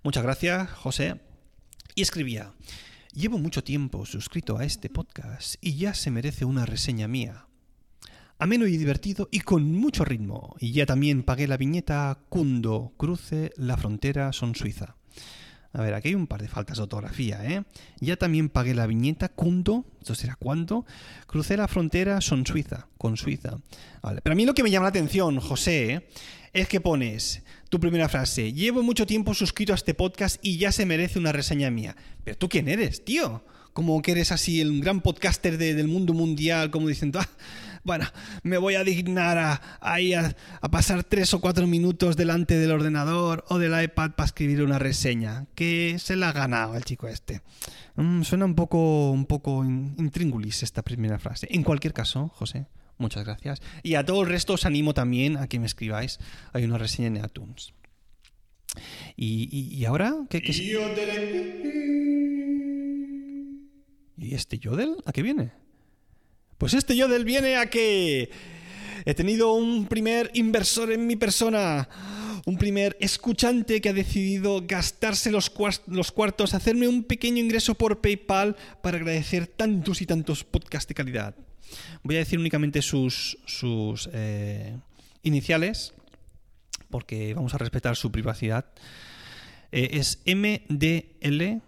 Muchas 0.03 0.23
gracias, 0.23 0.71
José. 0.71 1.19
Y 1.95 2.01
escribía. 2.01 2.53
Llevo 3.13 3.39
mucho 3.39 3.63
tiempo 3.63 4.05
suscrito 4.05 4.57
a 4.57 4.63
este 4.63 4.89
podcast 4.89 5.55
y 5.59 5.75
ya 5.75 5.93
se 5.93 6.11
merece 6.11 6.45
una 6.45 6.65
reseña 6.65 7.07
mía. 7.07 7.46
Ameno 8.39 8.67
y 8.67 8.77
divertido 8.77 9.29
y 9.31 9.39
con 9.39 9.71
mucho 9.73 10.05
ritmo. 10.05 10.55
Y 10.59 10.71
ya 10.71 10.85
también 10.85 11.23
pagué 11.23 11.47
la 11.47 11.57
viñeta 11.57 12.19
Cundo 12.29 12.93
Cruce 12.95 13.51
la 13.57 13.77
frontera 13.77 14.31
son 14.31 14.53
Suiza. 14.53 14.95
A 15.73 15.81
ver, 15.81 15.93
aquí 15.95 16.09
hay 16.09 16.15
un 16.15 16.27
par 16.27 16.41
de 16.41 16.47
faltas 16.47 16.77
de 16.77 16.83
ortografía, 16.83 17.43
¿eh? 17.43 17.63
Ya 17.99 18.15
también 18.15 18.49
pagué 18.49 18.73
la 18.73 18.87
viñeta 18.87 19.29
Cundo, 19.29 19.85
¿esto 19.99 20.15
será 20.15 20.35
cuándo? 20.35 20.85
Crucé 21.25 21.57
la 21.57 21.67
frontera 21.67 22.21
son 22.21 22.45
Suiza, 22.45 22.87
con 22.97 23.17
Suiza. 23.17 23.57
Vale, 24.01 24.21
pero 24.21 24.33
a 24.33 24.35
mí 24.35 24.45
lo 24.45 24.53
que 24.53 24.63
me 24.63 24.71
llama 24.71 24.85
la 24.85 24.89
atención, 24.89 25.39
José, 25.39 25.93
¿eh? 25.93 26.07
es 26.53 26.67
que 26.67 26.79
pones 26.79 27.43
tu 27.69 27.79
primera 27.79 28.07
frase, 28.07 28.53
llevo 28.53 28.81
mucho 28.81 29.05
tiempo 29.05 29.33
suscrito 29.33 29.73
a 29.73 29.75
este 29.75 29.93
podcast 29.93 30.39
y 30.41 30.57
ya 30.57 30.71
se 30.71 30.85
merece 30.85 31.19
una 31.19 31.31
reseña 31.31 31.69
mía. 31.69 31.95
Pero 32.23 32.37
tú 32.37 32.49
quién 32.49 32.67
eres, 32.69 33.03
tío? 33.03 33.43
Como 33.73 34.01
que 34.01 34.11
eres 34.11 34.31
así 34.31 34.61
el 34.61 34.79
gran 34.81 35.01
podcaster 35.01 35.57
del 35.57 35.87
mundo 35.87 36.13
mundial, 36.13 36.71
como 36.71 36.87
diciendo, 36.87 37.19
ah, 37.19 37.29
bueno, 37.87 38.05
me 38.43 38.57
voy 38.57 38.75
a 38.75 38.83
dignar 38.83 39.37
a, 39.37 39.61
a, 39.79 40.69
pasar 40.69 41.05
tres 41.05 41.33
o 41.33 41.39
cuatro 41.39 41.65
minutos 41.67 42.17
delante 42.17 42.59
del 42.59 42.71
ordenador 42.71 43.45
o 43.47 43.57
del 43.57 43.81
iPad 43.81 44.11
para 44.11 44.25
escribir 44.25 44.61
una 44.61 44.77
reseña. 44.77 45.45
Que 45.55 45.95
se 45.97 46.17
la 46.17 46.29
ha 46.29 46.33
ganado 46.33 46.75
el 46.75 46.83
chico 46.83 47.07
este. 47.07 47.41
Mm, 47.95 48.23
suena 48.23 48.43
un 48.43 48.55
poco, 48.55 49.09
un 49.09 49.25
poco 49.25 49.63
intríngulis 49.63 50.63
esta 50.63 50.83
primera 50.83 51.17
frase. 51.17 51.47
En 51.49 51.63
cualquier 51.63 51.93
caso, 51.93 52.27
José, 52.35 52.67
Muchas 52.99 53.25
gracias. 53.25 53.61
Y 53.83 53.93
a 53.93 54.03
todo 54.03 54.23
el 54.23 54.27
resto 54.27 54.53
os 54.53 54.65
animo 54.65 54.95
también 54.95 55.37
a 55.37 55.47
que 55.47 55.59
me 55.59 55.67
escribáis. 55.67 56.17
Hay 56.51 56.65
una 56.65 56.79
reseña 56.79 57.07
en 57.09 57.17
iTunes. 57.23 57.75
¿Y, 59.15 59.85
ahora? 59.85 60.15
¿Qué, 60.31 60.41
qué 60.41 60.51
¿Y 64.17 64.33
este 64.33 64.57
Yodel? 64.57 64.95
¿A 65.05 65.11
qué 65.11 65.21
viene? 65.21 65.51
Pues 66.57 66.73
este 66.73 66.95
Yodel 66.95 67.23
viene 67.23 67.57
a 67.57 67.69
que 67.69 68.31
he 69.05 69.13
tenido 69.13 69.53
un 69.53 69.85
primer 69.85 70.31
inversor 70.33 70.91
en 70.91 71.05
mi 71.05 71.15
persona. 71.15 71.87
Un 72.45 72.57
primer 72.57 72.97
escuchante 72.99 73.81
que 73.81 73.89
ha 73.89 73.93
decidido 73.93 74.63
gastarse 74.65 75.31
los, 75.31 75.51
los 75.85 76.11
cuartos, 76.11 76.53
hacerme 76.53 76.87
un 76.87 77.03
pequeño 77.03 77.43
ingreso 77.43 77.75
por 77.75 77.99
PayPal 77.99 78.55
para 78.81 78.97
agradecer 78.97 79.47
tantos 79.47 80.01
y 80.01 80.05
tantos 80.05 80.43
podcasts 80.45 80.87
de 80.87 80.95
calidad. 80.95 81.35
Voy 82.03 82.15
a 82.15 82.19
decir 82.19 82.39
únicamente 82.39 82.81
sus, 82.81 83.37
sus 83.45 84.09
eh, 84.13 84.77
iniciales, 85.23 85.93
porque 86.89 87.33
vamos 87.33 87.53
a 87.53 87.57
respetar 87.57 87.97
su 87.97 88.11
privacidad. 88.11 88.65
Eh, 89.73 89.89
es 89.93 90.21
MDL 90.25 91.61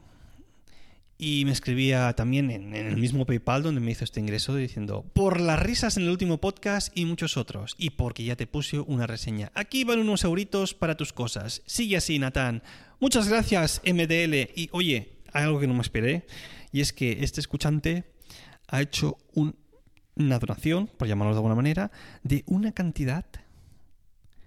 y 1.20 1.44
me 1.46 1.52
escribía 1.52 2.14
también 2.14 2.50
en, 2.50 2.74
el 2.74 2.98
mismo 2.98 3.26
PayPal 3.26 3.62
donde 3.62 3.82
me 3.82 3.92
hizo 3.92 4.06
este 4.06 4.22
ingreso 4.22 4.56
diciendo 4.56 5.06
por 5.14 5.40
las 5.40 5.62
risas 5.62 5.98
en 5.98 6.04
el 6.04 6.10
último 6.10 6.40
podcast 6.40 6.98
y 6.98 7.06
muchos 7.06 7.38
otros 7.38 7.76
y 7.78 7.92
porque 7.92 8.24
ya 8.24 8.36
te 8.36 8.48
puse 8.48 8.80
una 8.80 9.06
reseña. 9.06 9.52
Aquí 9.54 9.84
van 9.84 10.00
unos 10.00 10.24
euritos 10.24 10.74
para 10.74 10.96
tus 10.96 11.14
cosas. 11.14 11.62
Sigue 11.66 11.98
así, 11.98 12.18
Natán. 12.18 12.64
Muchas 13.00 13.28
gracias, 13.28 13.82
MDL. 13.86 14.50
Y 14.56 14.70
oye, 14.72 15.18
hay 15.34 15.44
algo 15.44 15.60
que 15.60 15.68
no 15.68 15.74
me 15.74 15.82
esperé 15.82 16.26
y 16.72 16.82
es 16.82 16.94
que 16.94 17.18
este 17.22 17.42
escuchante 17.42 18.06
ha 18.68 18.82
hecho 18.82 19.18
un 19.34 19.56
una 20.20 20.38
donación, 20.38 20.88
por 20.88 21.08
llamarlo 21.08 21.34
de 21.34 21.38
alguna 21.38 21.56
manera, 21.56 21.92
de 22.24 22.44
una 22.46 22.74
cantidad 22.74 23.26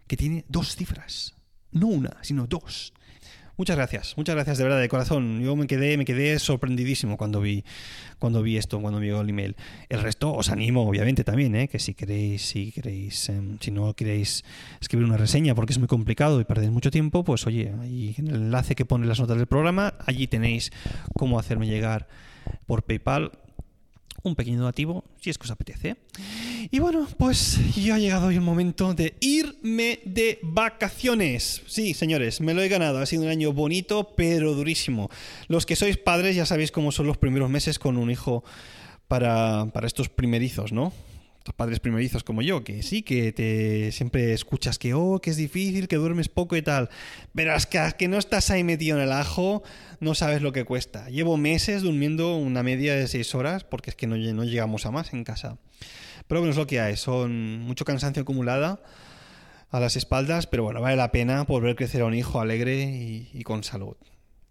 que 0.07 0.17
tiene 0.17 0.45
dos 0.49 0.77
cifras. 0.77 1.35
No 1.71 1.87
una, 1.87 2.19
sino 2.23 2.47
dos. 2.47 2.93
Muchas 3.59 3.77
gracias, 3.77 4.15
muchas 4.17 4.35
gracias 4.35 4.57
de 4.57 4.65
verdad 4.65 4.81
de 4.81 4.89
corazón. 4.89 5.43
Yo 5.43 5.55
me 5.57 5.67
quedé, 5.67 5.99
me 5.99 6.07
quedé 6.07 6.39
sorprendidísimo 6.39 7.19
cuando 7.19 7.43
vi, 7.43 7.65
cuando 8.19 8.43
vi 8.43 8.57
esto, 8.57 8.81
cuando 8.81 8.99
vi 8.99 9.11
el 9.11 9.29
email. 9.29 9.57
El 9.91 10.01
resto 10.01 10.33
os 10.33 10.49
animo, 10.49 10.89
obviamente, 10.89 11.23
también, 11.23 11.55
¿eh? 11.55 11.69
que 11.69 11.79
si 11.79 11.93
queréis, 11.93 12.41
si 12.41 12.73
queréis, 12.73 13.29
em, 13.29 13.59
si 13.61 13.71
no 13.71 13.93
queréis 13.93 14.43
escribir 14.81 15.07
una 15.07 15.19
reseña 15.19 15.55
porque 15.55 15.75
es 15.75 15.79
muy 15.79 15.87
complicado 15.87 16.41
y 16.41 16.45
perdéis 16.45 16.73
mucho 16.73 16.91
tiempo, 16.91 17.25
pues 17.25 17.47
oye, 17.47 17.75
ahí 17.83 18.15
en 18.17 18.29
el 18.29 18.35
enlace 18.37 18.75
que 18.75 18.87
pone 18.87 19.07
las 19.07 19.21
notas 19.21 19.37
del 19.37 19.47
programa, 19.47 19.95
allí 20.07 20.27
tenéis 20.27 20.71
cómo 21.15 21.39
hacerme 21.39 21.67
llegar 21.67 22.09
por 22.67 22.85
PayPal 22.85 23.33
un 24.23 24.35
pequeño 24.35 24.59
donativo 24.59 25.05
si 25.21 25.31
es 25.31 25.39
que 25.39 25.45
os 25.45 25.51
apetece. 25.51 25.97
Y 26.71 26.79
bueno, 26.79 27.09
pues 27.19 27.59
ya 27.75 27.97
ha 27.97 27.99
llegado 27.99 28.29
hoy 28.29 28.37
el 28.37 28.41
momento 28.41 28.95
de 28.95 29.15
irme 29.21 30.01
de 30.05 30.39
vacaciones. 30.43 31.63
Sí, 31.67 31.95
señores, 31.95 32.41
me 32.41 32.55
lo 32.55 32.63
he 32.63 32.69
ganado. 32.69 32.99
Ha 32.99 33.07
sido 33.07 33.23
un 33.23 33.29
año 33.29 33.53
bonito, 33.53 34.15
pero 34.17 34.55
durísimo. 34.55 35.11
Los 35.49 35.67
que 35.67 35.77
sois 35.77 35.97
padres 35.97 36.37
ya 36.37 36.47
sabéis 36.47 36.73
cómo 36.73 36.93
son 36.93 37.07
los 37.07 37.19
primeros 37.19 37.51
meses 37.51 37.79
con 37.79 37.97
un 37.97 38.11
hijo 38.11 38.45
para, 39.09 39.67
para 39.73 39.87
estos 39.87 40.09
primerizos, 40.09 40.73
¿no? 40.73 40.93
Padres 41.51 41.81
primerizos 41.81 42.23
como 42.23 42.43
yo, 42.43 42.63
que 42.63 42.83
sí, 42.83 43.03
que 43.03 43.33
te 43.33 43.91
siempre 43.93 44.33
escuchas 44.33 44.79
que, 44.79 44.95
oh, 44.95 45.21
que 45.21 45.31
es 45.31 45.37
difícil, 45.37 45.89
que 45.89 45.97
duermes 45.97 46.29
poco 46.29 46.57
y 46.57 46.63
tal, 46.63 46.89
pero 47.35 47.55
es 47.55 47.67
que, 47.67 48.09
no 48.09 48.19
estás 48.19 48.51
ahí 48.51 48.63
metido 48.63 48.97
en 48.97 49.03
el 49.03 49.13
ajo, 49.13 49.63
no 50.01 50.15
sabes 50.15 50.43
lo 50.43 50.53
que 50.53 50.65
cuesta. 50.65 51.09
Llevo 51.09 51.37
meses 51.37 51.83
durmiendo 51.83 52.37
una 52.37 52.63
media 52.63 52.95
de 52.95 53.09
seis 53.09 53.35
horas, 53.35 53.65
porque 53.65 53.91
es 53.91 53.97
que 53.97 54.07
no, 54.07 54.17
llegamos 54.17 54.87
a 54.87 54.91
más 54.91 55.13
en 55.13 55.25
casa. 55.25 55.59
Pero 56.29 56.41
bueno, 56.41 56.53
es 56.53 56.57
lo 56.57 56.67
que 56.67 56.81
hay, 56.81 56.97
son 56.97 57.61
mucho 57.61 57.85
cansancio 57.85 58.23
acumulada 58.23 58.81
a 59.71 59.81
las 59.81 59.97
espaldas, 59.97 60.47
pero 60.47 60.63
bueno, 60.63 60.81
vale 60.81 60.97
la 60.97 61.11
pena 61.11 61.45
por 61.45 61.63
ver 61.63 61.75
crecer 61.75 62.03
a 62.03 62.07
un 62.07 62.15
hijo 62.15 62.41
alegre 62.41 62.85
y, 62.85 63.31
y 63.33 63.43
con 63.43 63.65
salud. 63.65 63.97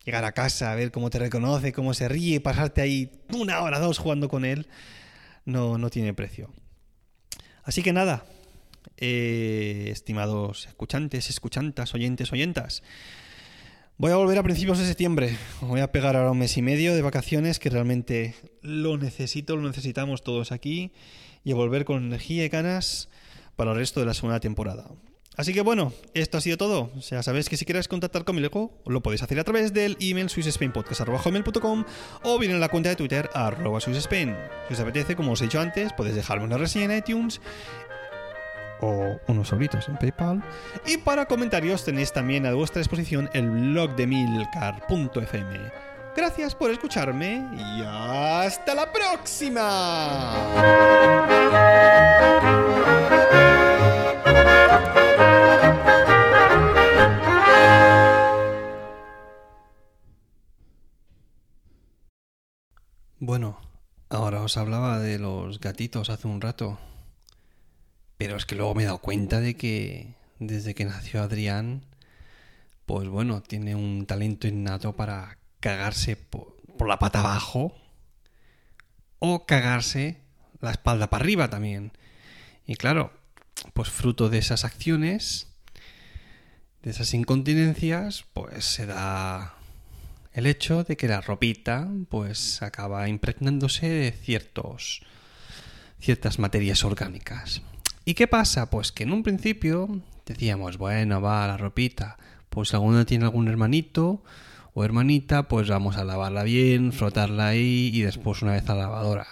Llegar 0.03 0.25
a 0.25 0.31
casa, 0.31 0.73
ver 0.75 0.91
cómo 0.91 1.09
te 1.09 1.19
reconoce, 1.19 1.71
cómo 1.73 1.93
se 1.93 2.09
ríe, 2.09 2.41
pasarte 2.41 2.81
ahí 2.81 3.11
una 3.31 3.61
hora, 3.61 3.79
dos 3.79 3.99
jugando 3.99 4.29
con 4.29 4.45
él, 4.45 4.67
no, 5.45 5.77
no 5.77 5.89
tiene 5.89 6.13
precio. 6.13 6.51
Así 7.63 7.83
que 7.83 7.93
nada, 7.93 8.25
eh, 8.97 9.89
estimados 9.91 10.67
escuchantes, 10.67 11.29
escuchantas, 11.29 11.93
oyentes, 11.93 12.31
oyentas, 12.31 12.83
voy 13.97 14.11
a 14.11 14.15
volver 14.15 14.37
a 14.39 14.43
principios 14.43 14.79
de 14.79 14.87
septiembre. 14.87 15.37
Voy 15.61 15.79
a 15.79 15.91
pegar 15.91 16.15
ahora 16.15 16.31
un 16.31 16.39
mes 16.39 16.57
y 16.57 16.61
medio 16.61 16.95
de 16.95 17.01
vacaciones 17.01 17.59
que 17.59 17.69
realmente 17.69 18.35
lo 18.61 18.97
necesito, 18.97 19.55
lo 19.55 19.67
necesitamos 19.67 20.23
todos 20.23 20.51
aquí 20.51 20.91
y 21.43 21.51
a 21.51 21.55
volver 21.55 21.85
con 21.85 22.03
energía 22.03 22.45
y 22.45 22.49
ganas 22.49 23.09
para 23.55 23.71
el 23.71 23.77
resto 23.77 23.99
de 23.99 24.07
la 24.07 24.13
segunda 24.13 24.39
temporada. 24.39 24.87
Así 25.37 25.53
que 25.53 25.61
bueno, 25.61 25.93
esto 26.13 26.37
ha 26.37 26.41
sido 26.41 26.57
todo. 26.57 26.91
O 26.97 27.01
sea, 27.01 27.23
sabéis 27.23 27.47
que 27.47 27.57
si 27.57 27.65
queréis 27.65 27.87
contactar 27.87 28.25
conmigo, 28.25 28.81
lo 28.85 29.01
podéis 29.01 29.23
hacer 29.23 29.39
a 29.39 29.43
través 29.43 29.73
del 29.73 29.97
email 29.99 30.29
swissspainpodcast.com 30.29 31.85
o 32.23 32.39
bien 32.39 32.51
en 32.51 32.59
la 32.59 32.69
cuenta 32.69 32.89
de 32.89 32.95
Twitter 32.95 33.29
arroba 33.33 33.79
swissspain. 33.79 34.35
Si 34.67 34.73
os 34.73 34.79
apetece, 34.79 35.15
como 35.15 35.31
os 35.31 35.41
he 35.41 35.45
dicho 35.45 35.59
antes, 35.59 35.93
podéis 35.93 36.15
dejarme 36.15 36.45
una 36.45 36.57
reseña 36.57 36.85
en 36.85 36.97
iTunes 36.97 37.39
o 38.81 39.19
unos 39.27 39.47
sobritos 39.47 39.87
en 39.87 39.97
PayPal. 39.97 40.43
Y 40.85 40.97
para 40.97 41.25
comentarios 41.25 41.85
tenéis 41.85 42.11
también 42.11 42.45
a 42.45 42.53
vuestra 42.53 42.79
disposición 42.79 43.29
el 43.33 43.49
blog 43.49 43.95
de 43.95 44.07
milcar.fm. 44.07 45.71
Gracias 46.15 46.55
por 46.55 46.71
escucharme 46.71 47.47
y 47.55 47.83
hasta 47.85 48.75
la 48.75 48.91
próxima. 48.91 50.35
Bueno, 63.23 63.59
ahora 64.09 64.41
os 64.41 64.57
hablaba 64.57 64.97
de 64.97 65.19
los 65.19 65.59
gatitos 65.59 66.09
hace 66.09 66.27
un 66.27 66.41
rato. 66.41 66.79
Pero 68.17 68.35
es 68.35 68.47
que 68.47 68.55
luego 68.55 68.73
me 68.73 68.81
he 68.81 68.87
dado 68.87 68.97
cuenta 68.97 69.39
de 69.39 69.55
que 69.55 70.15
desde 70.39 70.73
que 70.73 70.85
nació 70.85 71.21
Adrián, 71.21 71.83
pues 72.87 73.07
bueno, 73.09 73.43
tiene 73.43 73.75
un 73.75 74.07
talento 74.07 74.47
innato 74.47 74.95
para 74.95 75.37
cagarse 75.59 76.15
por, 76.15 76.55
la 76.87 76.97
pata 76.97 77.19
abajo 77.19 77.75
o 79.19 79.45
cagarse 79.45 80.17
la 80.59 80.71
espalda 80.71 81.11
para 81.11 81.23
arriba 81.23 81.47
también. 81.47 81.91
Y 82.65 82.73
claro, 82.73 83.13
pues 83.75 83.91
fruto 83.91 84.29
de 84.29 84.39
esas 84.39 84.65
acciones, 84.65 85.45
de 86.81 86.89
esas 86.89 87.13
incontinencias, 87.13 88.25
pues 88.33 88.65
se 88.65 88.87
da 88.87 89.60
el 90.33 90.45
hecho 90.45 90.83
de 90.83 90.97
que 90.97 91.07
la 91.07 91.21
ropita 91.21 91.89
pues 92.09 92.61
acaba 92.61 93.07
impregnándose 93.09 93.89
de 93.89 94.11
ciertos 94.11 95.01
ciertas 95.99 96.39
materias 96.39 96.83
orgánicas. 96.83 97.61
¿Y 98.05 98.15
qué 98.15 98.27
pasa? 98.27 98.69
Pues 98.69 98.91
que 98.91 99.03
en 99.03 99.13
un 99.13 99.21
principio 99.21 100.01
decíamos, 100.25 100.77
bueno, 100.77 101.21
va 101.21 101.47
la 101.47 101.57
ropita, 101.57 102.17
pues 102.49 102.69
si 102.69 102.75
alguno 102.75 103.05
tiene 103.05 103.25
algún 103.25 103.47
hermanito 103.47 104.23
o 104.73 104.83
hermanita, 104.83 105.47
pues 105.47 105.69
vamos 105.69 105.97
a 105.97 106.03
lavarla 106.03 106.43
bien, 106.43 106.91
frotarla 106.91 107.49
ahí 107.49 107.91
y 107.93 108.01
después 108.01 108.41
una 108.41 108.53
vez 108.53 108.67
a 108.69 108.75
la 108.75 108.83
lavadora. 108.83 109.27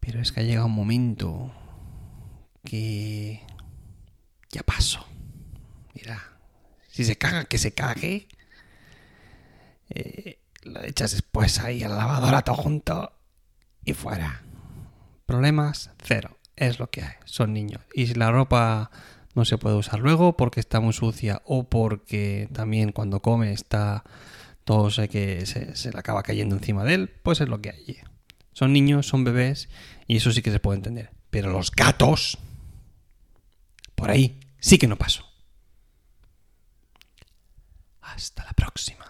Pero 0.00 0.20
es 0.20 0.32
que 0.32 0.40
ha 0.40 0.42
llegado 0.42 0.66
un 0.66 0.72
momento 0.72 1.52
que 2.64 3.42
ya 4.50 4.62
pasó. 4.64 5.06
Mira, 5.94 6.20
si 6.88 7.04
se 7.04 7.16
caga, 7.16 7.44
que 7.44 7.58
se 7.58 7.72
cague 7.72 8.26
eh, 9.90 10.40
lo 10.62 10.82
echas 10.84 11.12
después 11.12 11.58
ahí 11.60 11.82
a 11.82 11.88
la 11.88 11.96
lavadora 11.96 12.42
todo 12.42 12.56
junto 12.56 13.12
y 13.84 13.94
fuera. 13.94 14.42
Problemas, 15.26 15.90
cero. 16.02 16.36
Es 16.56 16.78
lo 16.78 16.90
que 16.90 17.02
hay. 17.02 17.14
Son 17.24 17.52
niños. 17.52 17.82
Y 17.94 18.06
si 18.06 18.14
la 18.14 18.30
ropa 18.30 18.90
no 19.34 19.44
se 19.44 19.58
puede 19.58 19.76
usar 19.76 20.00
luego 20.00 20.36
porque 20.36 20.60
está 20.60 20.80
muy 20.80 20.92
sucia 20.92 21.40
o 21.44 21.64
porque 21.64 22.48
también 22.52 22.92
cuando 22.92 23.20
come 23.22 23.52
está 23.52 24.04
todo 24.64 24.90
sé 24.90 25.08
que 25.08 25.46
se, 25.46 25.90
le 25.90 25.98
acaba 25.98 26.22
cayendo 26.22 26.56
encima 26.56 26.84
de 26.84 26.94
él, 26.94 27.08
pues 27.08 27.40
es 27.40 27.48
lo 27.48 27.60
que 27.60 27.70
hay. 27.70 27.98
Son 28.52 28.72
niños, 28.72 29.06
son 29.06 29.24
bebés 29.24 29.68
y 30.06 30.16
eso 30.16 30.32
sí 30.32 30.42
que 30.42 30.50
se 30.50 30.60
puede 30.60 30.76
entender. 30.76 31.10
Pero 31.30 31.50
los 31.50 31.70
gatos, 31.70 32.38
por 33.94 34.10
ahí 34.10 34.38
sí 34.58 34.78
que 34.78 34.86
no 34.86 34.96
paso. 34.96 35.24
Hasta 38.00 38.44
la 38.44 38.52
próxima. 38.52 39.09